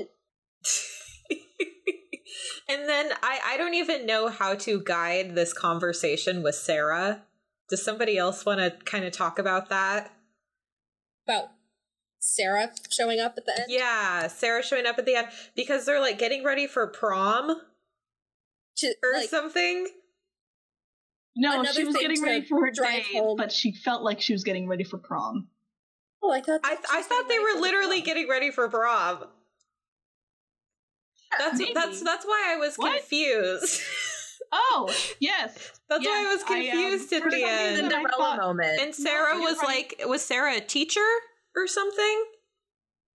[2.70, 7.24] and then I I don't even know how to guide this conversation with Sarah.
[7.70, 10.12] Does somebody else want to kind of talk about that?
[11.26, 11.50] About
[12.20, 13.66] Sarah showing up at the end.
[13.70, 17.62] Yeah, Sarah showing up at the end because they're like getting ready for prom
[18.78, 19.88] To, or like, something.
[21.40, 23.38] No, Another she was getting ready for her drive date, home.
[23.38, 25.48] but she felt like she was getting ready for prom.
[26.24, 28.06] oh, I thought I she I thought they were literally prom.
[28.06, 29.26] getting ready for prom.
[31.38, 31.74] That's Maybe.
[31.74, 32.98] that's that's why I was What?
[33.00, 33.82] confused.
[34.52, 35.74] Oh, yes.
[35.90, 37.70] that's why I Yes, was I, um, confused at for the end.
[37.76, 38.82] reason Cinderella thought- moment.
[38.82, 39.94] And Sarah you're was right.
[40.00, 41.06] like, was Sarah a teacher
[41.56, 42.24] or something?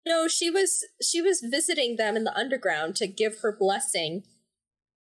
[0.07, 4.23] No, she was she was visiting them in the underground to give her blessing.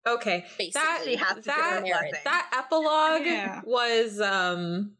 [0.07, 0.73] Okay, Basically,
[1.17, 3.61] that has to that that epilogue Yeah.
[3.65, 4.93] was um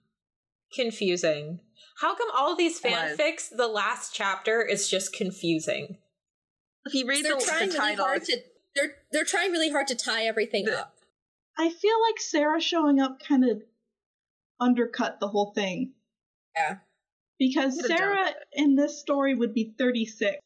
[0.75, 1.61] confusing.
[2.01, 3.17] How come all these It was.
[3.17, 5.99] fanfics, the last chapter is just confusing?
[6.85, 8.39] If you read they're the, trying the really title, hard to
[8.75, 10.93] they're they're trying really hard to tie everything The- up.
[11.59, 13.63] I feel like Sarah showing up kind of
[14.61, 15.93] undercut the whole thing.
[16.55, 16.77] Yeah.
[17.39, 20.37] Because Could've Sarah in this story would be 36.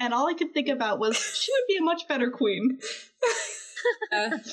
[0.00, 2.78] And all I could think about was she would be a much better queen.
[4.12, 4.38] Uh,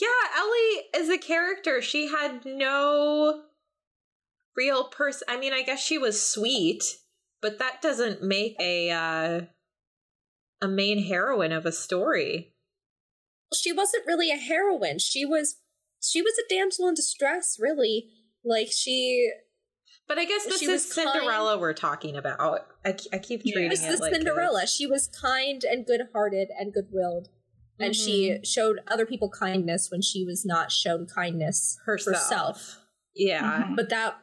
[0.00, 0.08] Yeah,
[0.38, 1.80] Ellie is a character.
[1.82, 3.42] She had no
[4.56, 5.28] real person.
[5.28, 6.82] I mean, I guess she was sweet,
[7.42, 9.40] but that doesn't make a uh,
[10.62, 12.54] a main heroine of a story.
[13.54, 14.98] she wasn't really a heroine.
[14.98, 15.58] She was
[16.02, 18.08] she was a damsel in distress, really.
[18.44, 19.30] Like she
[20.08, 22.66] But I guess this She is was kind- Cinderella we're talking about.
[22.84, 23.52] I, I keep Yeah.
[23.52, 24.60] treating this it is like Cinderella.
[24.60, 27.28] it's- She was kind and good-hearted and good-willed,
[27.82, 28.42] and she Mm-hmm.
[28.44, 32.16] showed other people kindness when she was not shown kindness herself.
[32.16, 32.78] herself.
[33.14, 33.64] Yeah.
[33.68, 33.76] Mhm.
[33.76, 34.18] But that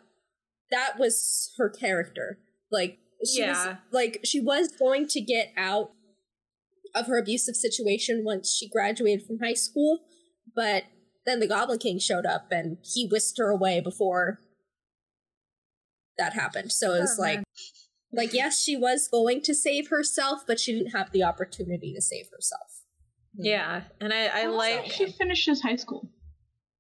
[0.71, 2.39] that was her character.
[2.71, 3.67] Like she Yeah.
[3.67, 5.91] was like she was going to get out
[6.95, 9.99] of her abusive situation once she graduated from high school,
[10.55, 10.85] but
[11.25, 14.39] then the Goblin King showed up and he whisked her away before
[16.17, 16.71] that happened.
[16.71, 17.43] So it was Oh, like man.
[18.11, 22.01] like yes, she was going to save herself, but she didn't have the opportunity to
[22.01, 22.78] save herself.
[23.35, 23.83] Yeah.
[24.01, 26.09] And I, I How like she finishes high school.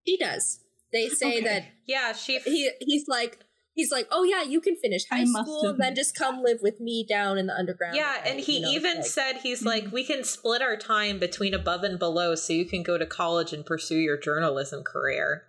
[0.07, 0.59] She does.
[0.91, 1.41] They say Okay.
[1.43, 2.39] that Yeah, she.
[2.39, 3.39] he he's like
[3.75, 6.57] he's like, oh yeah, you can finish high must school and then just come live
[6.61, 7.95] with me down in the underground.
[7.95, 9.93] yeah, at and he you know, even like- said he's like, mm-hmm.
[9.93, 13.53] we can split our time between above and below, so you can go to college
[13.53, 15.43] and pursue your journalism career.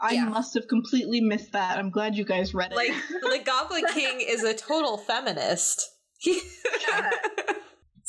[0.00, 0.26] I Yeah.
[0.26, 1.76] must have completely missed that.
[1.78, 2.76] I'm glad you guys read it.
[2.76, 5.90] Like the Goblin King is a total feminist.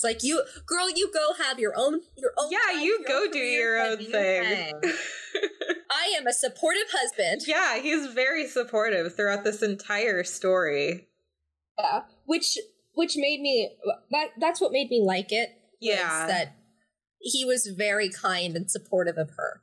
[0.02, 2.50] It's like you, girl, you go have your own, your own.
[2.50, 4.74] yeah, life, you your go own do your own and thing.
[5.92, 7.42] I am a supportive husband.
[7.46, 11.08] yeah, he's very supportive throughout this entire story.
[11.78, 12.58] Yeah, which
[12.96, 13.78] which made me
[14.10, 15.50] that that's what made me like it.
[15.80, 16.26] Yeah.
[16.26, 16.56] that
[17.20, 19.62] he was very kind and supportive of her.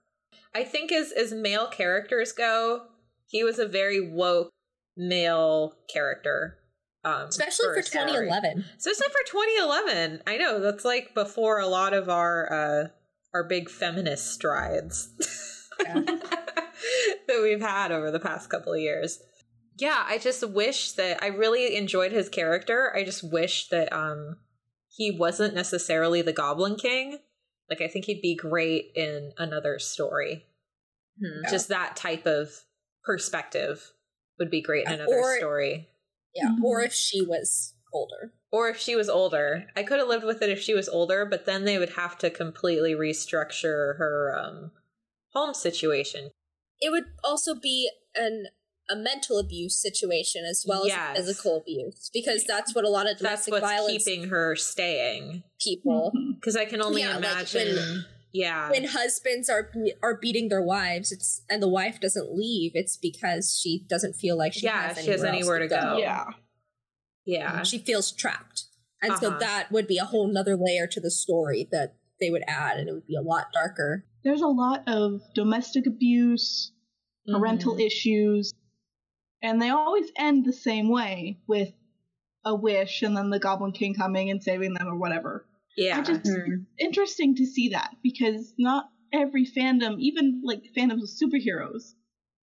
[0.54, 2.82] I think as as male characters go,
[3.26, 4.50] he was a very woke
[4.96, 6.58] male character.
[7.04, 8.06] Um, Especially for a story.
[8.06, 8.64] 2011.
[8.76, 10.22] Especially for 2011.
[10.26, 12.88] I know that's like before a lot of our uh
[13.34, 15.10] our big feminist strides
[15.80, 16.00] Yeah.
[16.02, 19.20] that we've had over the past couple of years.
[19.76, 22.92] Yeah, I just wish that I really enjoyed his character.
[22.96, 24.36] I just wish that um
[24.88, 27.18] he wasn't necessarily the Goblin King.
[27.70, 30.46] Like I think he'd be great in another story.
[31.20, 31.48] Hmm.
[31.50, 32.50] Just that type of
[33.04, 33.92] perspective
[34.38, 35.88] would be great in another or- story.
[36.38, 36.62] Yeah, Mhm.
[36.64, 38.32] or if she was older.
[38.50, 39.66] Or if she was older.
[39.76, 42.16] I could have lived with it if she was older, but then they would have
[42.18, 44.72] to completely restructure her um
[45.34, 46.30] home situation.
[46.80, 48.48] It would also be an
[48.90, 51.18] a mental abuse situation as well Yes.
[51.18, 54.56] as physical abuse because that's what a lot of That's domestic what's violence keeping her
[54.56, 55.42] staying.
[55.60, 56.10] people.
[56.36, 57.76] Because I can only Yeah, like imagine.
[57.76, 58.70] when- yeah.
[58.70, 59.70] when husbands are
[60.02, 64.36] are beating their wives it's and the wife doesn't leave it's because she doesn't feel
[64.36, 65.98] like she Yeah, has she has anywhere, anywhere to go.
[65.98, 66.24] yeah.
[67.24, 67.62] yeah.
[67.62, 68.64] she feels trapped
[69.02, 69.38] and so Uh-huh.
[69.38, 72.88] that would be a whole nother layer to the story that they would add and
[72.88, 76.72] it would be a lot darker There's a lot of domestic abuse,
[77.30, 77.86] parental Mhm.
[77.86, 78.52] issues,
[79.40, 81.72] and they always end the same way with
[82.44, 85.46] a wish and then the Goblin King coming and saving them or whatever.
[85.78, 85.98] Yeah.
[85.98, 86.66] I just Mhm.
[86.78, 91.94] interesting to see that because not every fandom, even like fandoms of superheroes,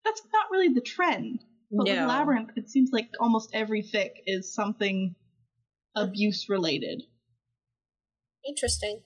[0.05, 1.43] that's not really the trend.
[1.69, 2.07] But with.
[2.07, 5.15] Labyrinth, it seems like almost every fic is something
[5.95, 7.03] abuse related.
[8.45, 9.01] interesting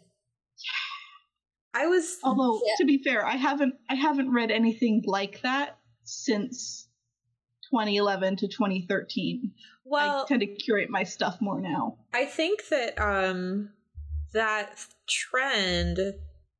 [1.73, 2.75] I was Although Yeah.
[2.77, 6.87] to be fair, I haven't I haven't read anything like that since
[7.71, 9.53] 2011 to 2013.
[9.85, 11.97] well I tend to curate my stuff more now.
[12.13, 13.71] I think that um
[14.33, 15.99] that trend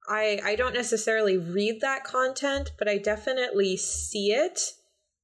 [0.09, 4.73] I I don't necessarily read that content, but I definitely see it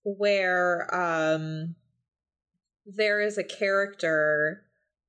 [0.04, 1.76] where um
[2.86, 4.62] there is a character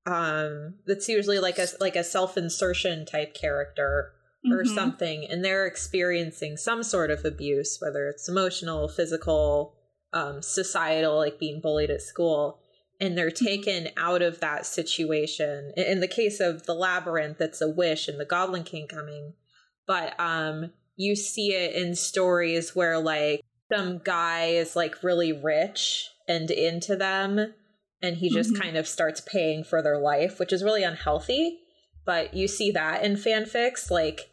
[0.07, 4.13] um that's usually like a like a self-insertion type character
[4.51, 4.69] or Mhm.
[4.69, 9.75] something and they're experiencing some sort of abuse whether it's emotional physical
[10.13, 12.61] um, societal like being bullied at school
[13.01, 17.69] and they're taken out of that situation in the case of the labyrinth it's a
[17.69, 19.35] wish and the goblin king coming
[19.87, 23.41] but um you see it in stories where like
[23.73, 27.53] some guy is like really rich and into them
[28.03, 28.61] and he just Mhm.
[28.61, 31.59] kind of starts paying for their life which is really unhealthy
[32.05, 34.31] but you see that in fanfics like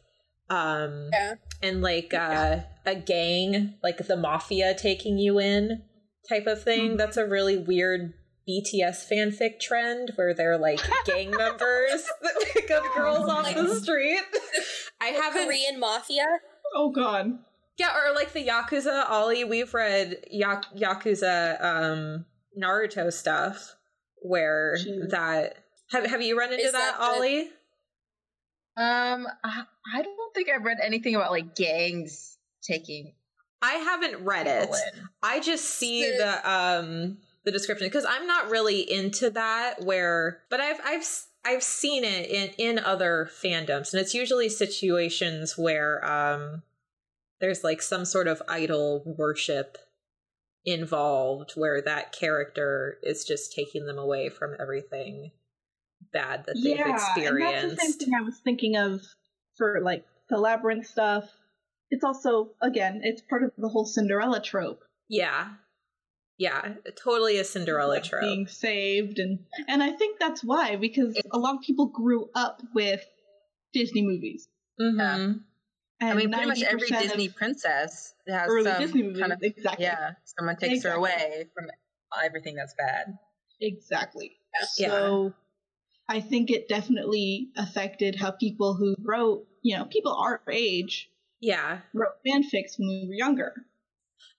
[0.50, 1.36] um Yeah.
[1.62, 5.84] and like uh a gang like the mafia taking you in
[6.30, 6.98] type of thing Mhm.
[6.98, 8.14] that's a really weird
[8.48, 14.20] bts fanfic trend where they're like gang members that pick up girls off the street
[15.02, 16.26] i haven't korean mafia
[16.76, 17.38] Oh god.
[17.78, 22.26] yeah or like the yakuza ollie we've read ya- yakuza um
[22.62, 23.76] naruto stuff
[24.22, 25.10] where Jeez.
[25.12, 25.56] that
[25.92, 27.50] have, have you run into Is that, that the- ollie
[28.76, 29.64] Um, I
[29.96, 32.38] I don't think I've read anything about like gangs
[32.68, 33.14] taking
[33.62, 35.10] i haven't read it in.
[35.22, 40.42] I just see The- the um the description because I'm not really into that where
[40.50, 41.06] but I've I've
[41.46, 46.64] I've seen it in in other fandoms and it's usually situations where um
[47.42, 49.78] there's like some sort of idol worship
[50.66, 55.32] involved where that character is just taking them away from everything
[56.14, 59.02] bad that they've yeah, and that's the same thing I was thinking of
[59.58, 61.30] for like the labyrinth stuff.
[61.90, 64.84] It's also again, it's part of the whole Cinderella trope.
[65.10, 65.50] Yeah.
[66.44, 68.22] Yeah, totally a Cinderella like, trope.
[68.22, 72.62] being saved and and I think that's why because a lot of people grew up
[72.74, 73.02] with
[73.72, 74.48] Disney movies.
[74.80, 75.44] Mhm.
[76.02, 79.40] And I mean, pretty much every Disney princess has early some Disney movies, kind of
[79.42, 79.86] exactly.
[79.86, 80.12] yeah.
[80.26, 81.66] Someone takes her away from
[82.24, 83.18] everything that's bad.
[83.62, 84.36] Exactly.
[84.78, 84.90] Yeah.
[84.90, 85.34] So
[86.10, 91.80] I think it definitely affected how people who wrote, you know, people our age Yeah.
[91.94, 93.54] wrote fanfics when we were younger.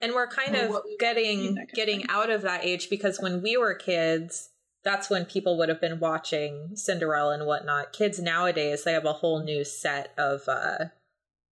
[0.01, 3.21] And we're kind of we getting that kind of getting out of that age because
[3.21, 4.51] when we were kids,
[4.83, 7.93] that's when people would have been watching Cinderella and whatnot.
[7.93, 10.87] Kids nowadays, they have a whole new set of uh,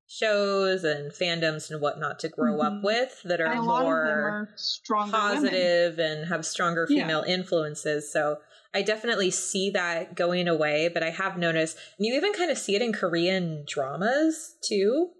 [0.07, 2.83] shows and fandoms and whatnot to grow up Mhm.
[2.83, 5.21] with that are And a lot of them more are stronger women.
[5.41, 7.03] positive and have stronger Yeah.
[7.05, 8.13] female influences.
[8.13, 8.41] So
[8.75, 12.59] I definitely see that going away, but I have noticed, and you even kind of
[12.59, 15.11] see it in Korean dramas too,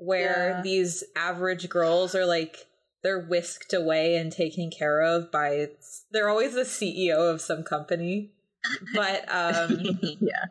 [0.00, 0.62] where Yeah.
[0.62, 2.66] these average girls are like,
[3.02, 5.68] they're whisked away and taken care of by,
[6.10, 8.32] they're always the CEO of some company.
[8.94, 9.78] But, um,
[10.20, 10.44] yeah.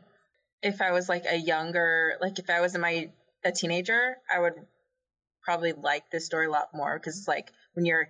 [0.62, 3.12] If I was like a younger, like if I was in my
[3.44, 4.54] a teenager, I would
[5.44, 8.10] probably like this story a lot more because it's like when you're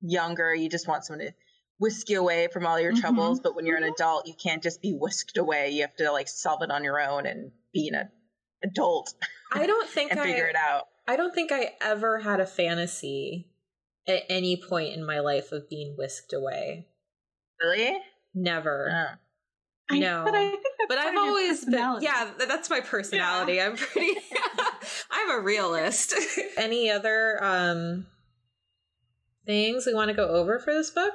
[0.00, 1.32] younger, you just want someone to
[1.78, 3.00] whisk you away from all your Mhm.
[3.00, 3.40] troubles.
[3.40, 5.70] But when you're an adult, you can't just be whisked away.
[5.70, 8.10] You have to like solve it on your own and be an
[8.66, 9.14] adult
[9.52, 10.84] I don't think and I, figure it out.
[11.08, 13.48] I don't think I ever had a fantasy
[14.08, 16.86] at any point in my life of being whisked away.
[17.62, 17.98] Really?
[18.34, 18.88] Never.
[18.92, 19.18] Oh.
[19.90, 20.22] I- No.
[20.24, 24.14] but I think that's but I've always been yeah that's my personality i'm pretty
[25.12, 26.12] i'm a realist
[26.56, 28.06] any other um
[29.46, 31.14] things we want to go over for this book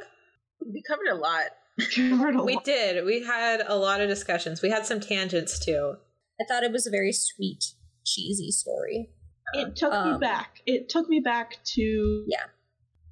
[0.74, 1.44] We covered a lot.
[1.96, 2.64] Covered a we lot.
[2.66, 5.96] did we had a lot of discussions we had some tangents too
[6.42, 7.76] I thought it was a very sweet,
[8.06, 9.10] cheesy story.
[9.54, 10.62] It took me Um, back.
[10.66, 12.46] It took me back to Yeah.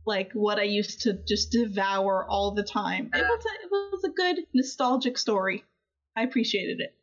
[0.06, 3.12] like what I used to just devour all the time.
[3.14, 5.64] It was a, it was a good nostalgic story.
[6.16, 6.96] I appreciated it.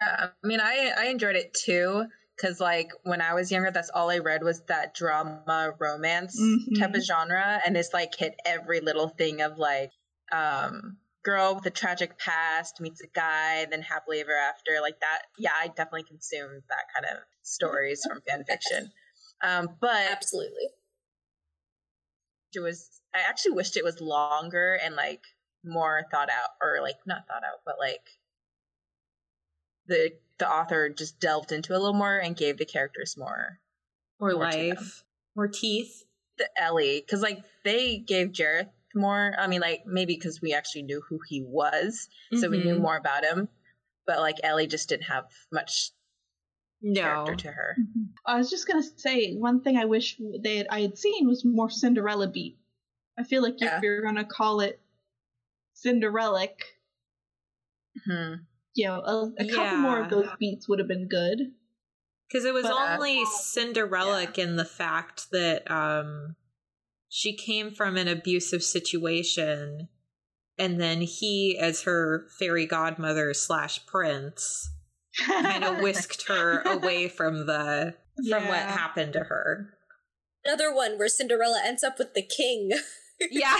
[0.00, 2.06] Yeah, I mean, I I enjoyed it too
[2.36, 6.78] because like when I was younger, that's all I read was that drama romance Mhm.
[6.78, 9.90] type of genre, and it's like hit every little thing of like
[10.30, 15.22] um girl with a tragic past meets a guy, then happily ever after, like that.
[15.38, 18.90] Yeah, I definitely consumed that kind of stories from fan fiction.
[19.42, 20.68] Um, but Absolutely.
[22.54, 25.22] it was I actually wished it was longer and like
[25.64, 28.02] more thought out or like not thought out, but like
[29.86, 33.58] the the author just delved into a little more and gave the characters more
[34.20, 35.04] more More life
[35.34, 36.04] more teeth
[36.38, 39.34] the Ellie because like they gave Jareth more.
[39.38, 42.80] I mean, like maybe because we actually knew who he was, so we knew Mhm.
[42.80, 43.48] more about him.
[44.06, 45.90] But like Ellie just didn't have much
[46.80, 47.76] no character to her.
[48.24, 51.68] I was just gonna say one thing I wish that I had seen was more
[51.70, 52.58] Cinderella beat.
[53.18, 53.76] I feel like Yeah.
[53.76, 54.80] if you're gonna call it
[55.74, 56.54] Cinderellic,
[58.04, 58.34] Hmm.
[58.74, 61.52] you know, a, a couple more of those beats would have been good.
[62.28, 66.36] because it was But, uh, only cinderella in the fact that um
[67.08, 69.88] she came from an abusive situation
[70.58, 74.70] and then he as her fairy godmother slash prince
[75.24, 77.94] kind of whisked her away from the
[78.28, 79.74] from what happened to her.
[80.44, 82.70] Another one where Cinderella ends up with the king.
[83.30, 83.56] Yeah.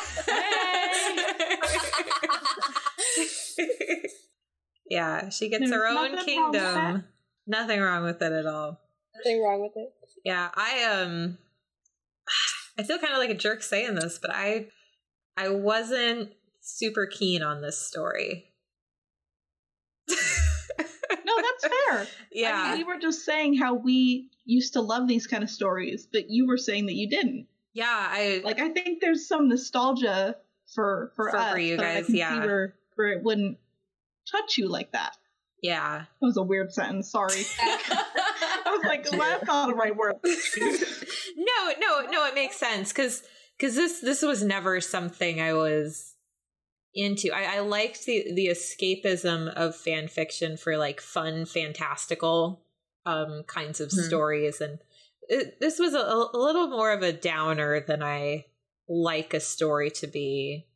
[4.91, 7.05] yeah, she gets There's her own nothing wrong with kingdom.
[7.47, 8.81] Nothing wrong with it at all.
[9.17, 9.93] Nothing wrong with it.
[10.25, 11.39] Yeah, I um
[12.79, 14.69] I feel kind of like a jerk saying this, but I
[15.37, 18.45] I wasn't super keen on this story.
[21.25, 22.07] No, that's fair.
[22.33, 22.53] yeah.
[22.67, 26.07] I mean, we were just saying how we used to love these kind of stories,
[26.11, 27.47] but you were saying that you didn't.
[27.75, 30.37] yeah, I Like, I think there's some nostalgia
[30.75, 32.39] for for, For- us, for you guys, yeah.
[32.45, 33.59] where, where it wouldn't
[34.31, 35.17] touch you like that.
[35.63, 36.05] yeah.
[36.21, 37.11] That was a weird sentence.
[37.11, 37.43] Sorry.
[38.69, 40.17] I was like, that's not the right word.
[40.25, 43.23] no, no, no, it makes sense because
[43.59, 46.15] because this this was never something I was
[46.95, 47.33] into.
[47.33, 52.63] I, I liked the the escapism of fan fiction for like fun, fantastical
[53.07, 54.01] um kinds of Hmm.
[54.01, 54.79] stories, and
[55.29, 58.47] it, this was a, a little more of a downer than I
[58.89, 60.67] like a story to be,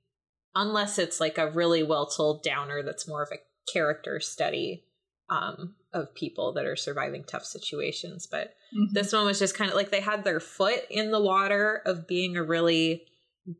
[0.55, 3.40] unless it's like a really well told downer that's more of a
[3.73, 4.85] character study
[5.31, 8.93] um of people that are surviving tough situations but Mhm.
[8.93, 12.06] this one was just kind of like they had their foot in the water of
[12.06, 13.06] being a really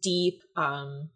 [0.00, 1.10] deep um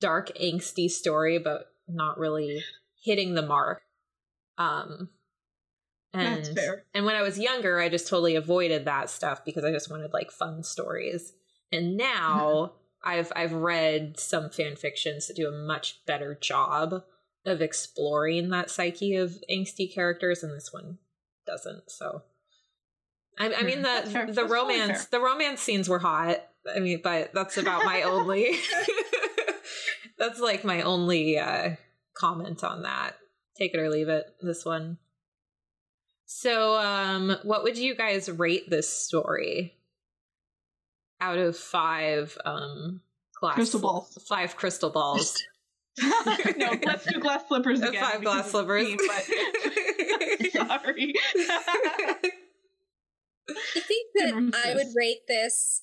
[0.00, 2.62] dark angsty story but not really
[3.02, 3.82] hitting the mark.
[4.58, 5.10] Um
[6.12, 6.58] and
[6.94, 10.12] and when i was younger i just totally avoided that stuff because i just wanted
[10.12, 11.32] like fun stories.
[11.72, 12.72] And now
[13.04, 17.02] i've i've read some fan fictions that do a much better job
[17.46, 20.98] of exploring that psyche of angsty characters and this one
[21.46, 22.22] doesn't so
[23.38, 23.82] I, I mean Hmm.
[24.04, 24.26] The fair.
[24.26, 25.20] the That's romance fair.
[25.20, 26.38] the romance scenes were hot.
[26.74, 28.56] I mean, but that's about my only.
[30.18, 31.76] that's like my only uh,
[32.14, 33.12] comment on that.
[33.56, 34.24] Take it or leave it.
[34.40, 34.96] This one.
[36.24, 39.74] So, um, what would you guys rate this story
[41.20, 43.00] out of five um
[43.38, 44.18] glass Crystal balls.
[44.26, 45.36] Five crystal balls.
[46.56, 48.02] no, let's do glass slippers Uh, again.
[48.02, 48.86] five because glass it's slippers.
[48.86, 51.14] theme, but sorry.
[53.48, 55.82] I think that I would rate this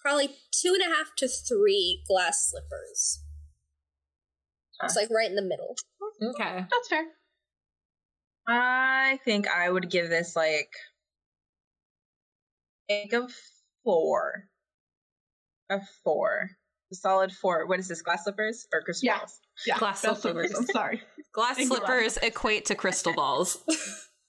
[0.00, 3.22] probably two and a half to three glass slippers.
[4.82, 5.76] It's like right in the middle.
[6.22, 6.64] okay.
[6.70, 7.04] That's fair.
[8.48, 10.70] I think I would give this like
[12.88, 13.32] think of
[13.84, 14.44] four.
[15.70, 16.50] A four.
[16.90, 17.66] A solid four.
[17.66, 18.00] What is this?
[18.02, 19.18] Glass slippers or crystal Yeah.
[19.18, 19.40] balls?
[19.66, 20.54] Yeah, Glass glass slippers.
[20.54, 21.02] I'm sorry.
[21.32, 21.76] Glass Ignore.
[21.78, 23.62] slippers equate to crystal balls.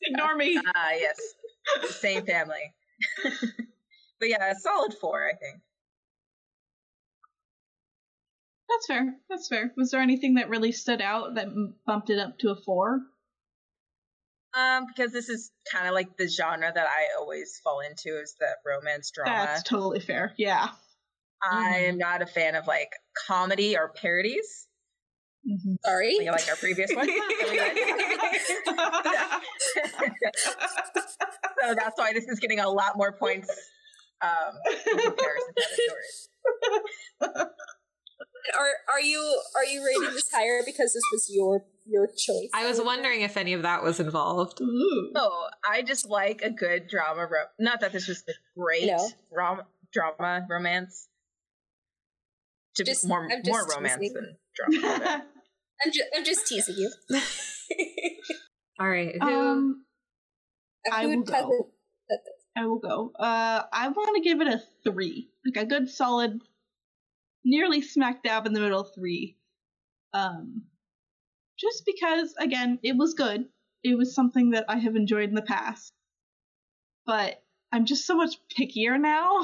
[0.01, 0.59] Ignore me.
[0.75, 1.17] Ah, yes.
[1.89, 2.73] Same family.
[4.19, 5.61] but yeah, a solid four, I think.
[8.69, 9.15] That's fair.
[9.29, 9.71] That's fair.
[9.77, 11.47] Was there anything that really stood out that
[11.87, 12.99] bumped it up to a four?
[14.53, 18.35] Um, because this is kind of like the genre that I always fall into is
[18.39, 19.31] the romance drama.
[19.45, 20.33] That's totally fair.
[20.37, 20.69] Yeah.
[21.41, 22.91] I am not a fan of like
[23.27, 24.67] comedy or parodies,
[25.49, 25.77] Mhm.
[25.85, 26.17] Sorry.
[26.19, 27.07] like, like our previous one.
[31.61, 33.49] so that's why this is getting a lot more points
[34.21, 34.53] um,
[34.91, 36.29] in comparison to other stories.
[38.57, 42.49] Are are you are you rating this higher because this was your your choice?
[42.53, 44.59] I was wondering if any of that was involved.
[44.61, 45.11] Ooh.
[45.15, 47.27] Oh, I just like a good drama.
[47.27, 49.09] Ro- Not that this was the great No.
[49.31, 49.63] rom-
[49.93, 51.07] drama romance.
[52.79, 54.15] To be Just- more I'm just more romance teasing.
[54.15, 55.23] than drama.
[55.85, 56.91] I'm just I'm just teasing you.
[58.79, 59.15] All right.
[59.21, 59.27] Who?
[59.29, 59.85] um,
[60.91, 61.69] I will go.
[62.57, 63.11] I will go.
[63.19, 66.41] Uh, I want to give it a three, like a good solid,
[67.45, 69.37] nearly smack dab in the middle three.
[70.13, 70.63] Um,
[71.59, 73.45] just because, again, it was good.
[73.83, 75.93] It was something that I have enjoyed in the past,
[77.05, 79.41] but I'm just so much pickier now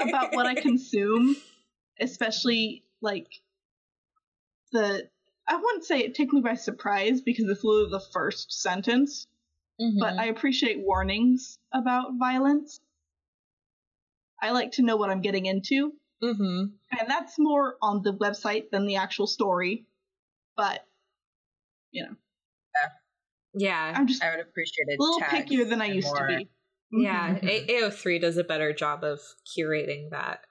[0.00, 1.36] about what I consume,
[2.00, 3.28] especially like
[4.72, 5.08] the.
[5.46, 9.26] I wouldn't say it took me by surprise because it's literally the first sentence
[9.98, 12.80] but I appreciate warnings about violence.
[14.40, 15.92] I like to know what I'm getting into,
[16.22, 16.64] mm-hmm.
[16.98, 19.84] and that's more on the website than the actual story.
[20.56, 20.86] But
[21.90, 22.14] you know,
[23.54, 23.92] Yeah.
[23.96, 24.98] I'm just I would appreciate it.
[24.98, 26.48] a little pickier than I used more- to be.
[26.92, 27.34] Yeah.
[27.34, 27.48] Mhm.
[27.48, 30.44] A- AO3 does a better job of curating that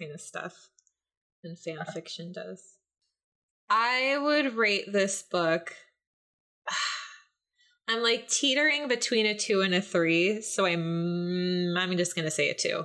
[0.00, 0.68] kind of stuff
[1.42, 2.62] than fan fiction does.
[3.68, 5.74] I would rate this book.
[7.88, 12.48] I'm like teetering between a two and a three, so I'm I'm just gonna say
[12.50, 12.84] a two.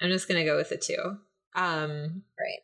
[0.00, 1.18] I'm just gonna go with a two.
[1.56, 2.60] Um, Right.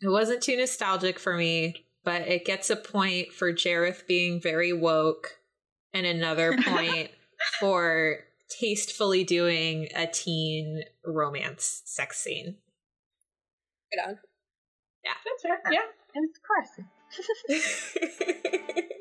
[0.00, 4.72] it wasn't too nostalgic for me, but it gets a point for Jareth being very
[4.72, 5.38] woke,
[5.92, 7.10] and another point
[7.58, 12.56] for tastefully doing a teen romance sex scene.
[13.92, 14.18] Good on.
[15.24, 15.60] That's fair.
[15.70, 15.80] Yeah.
[16.14, 16.84] And it's classy.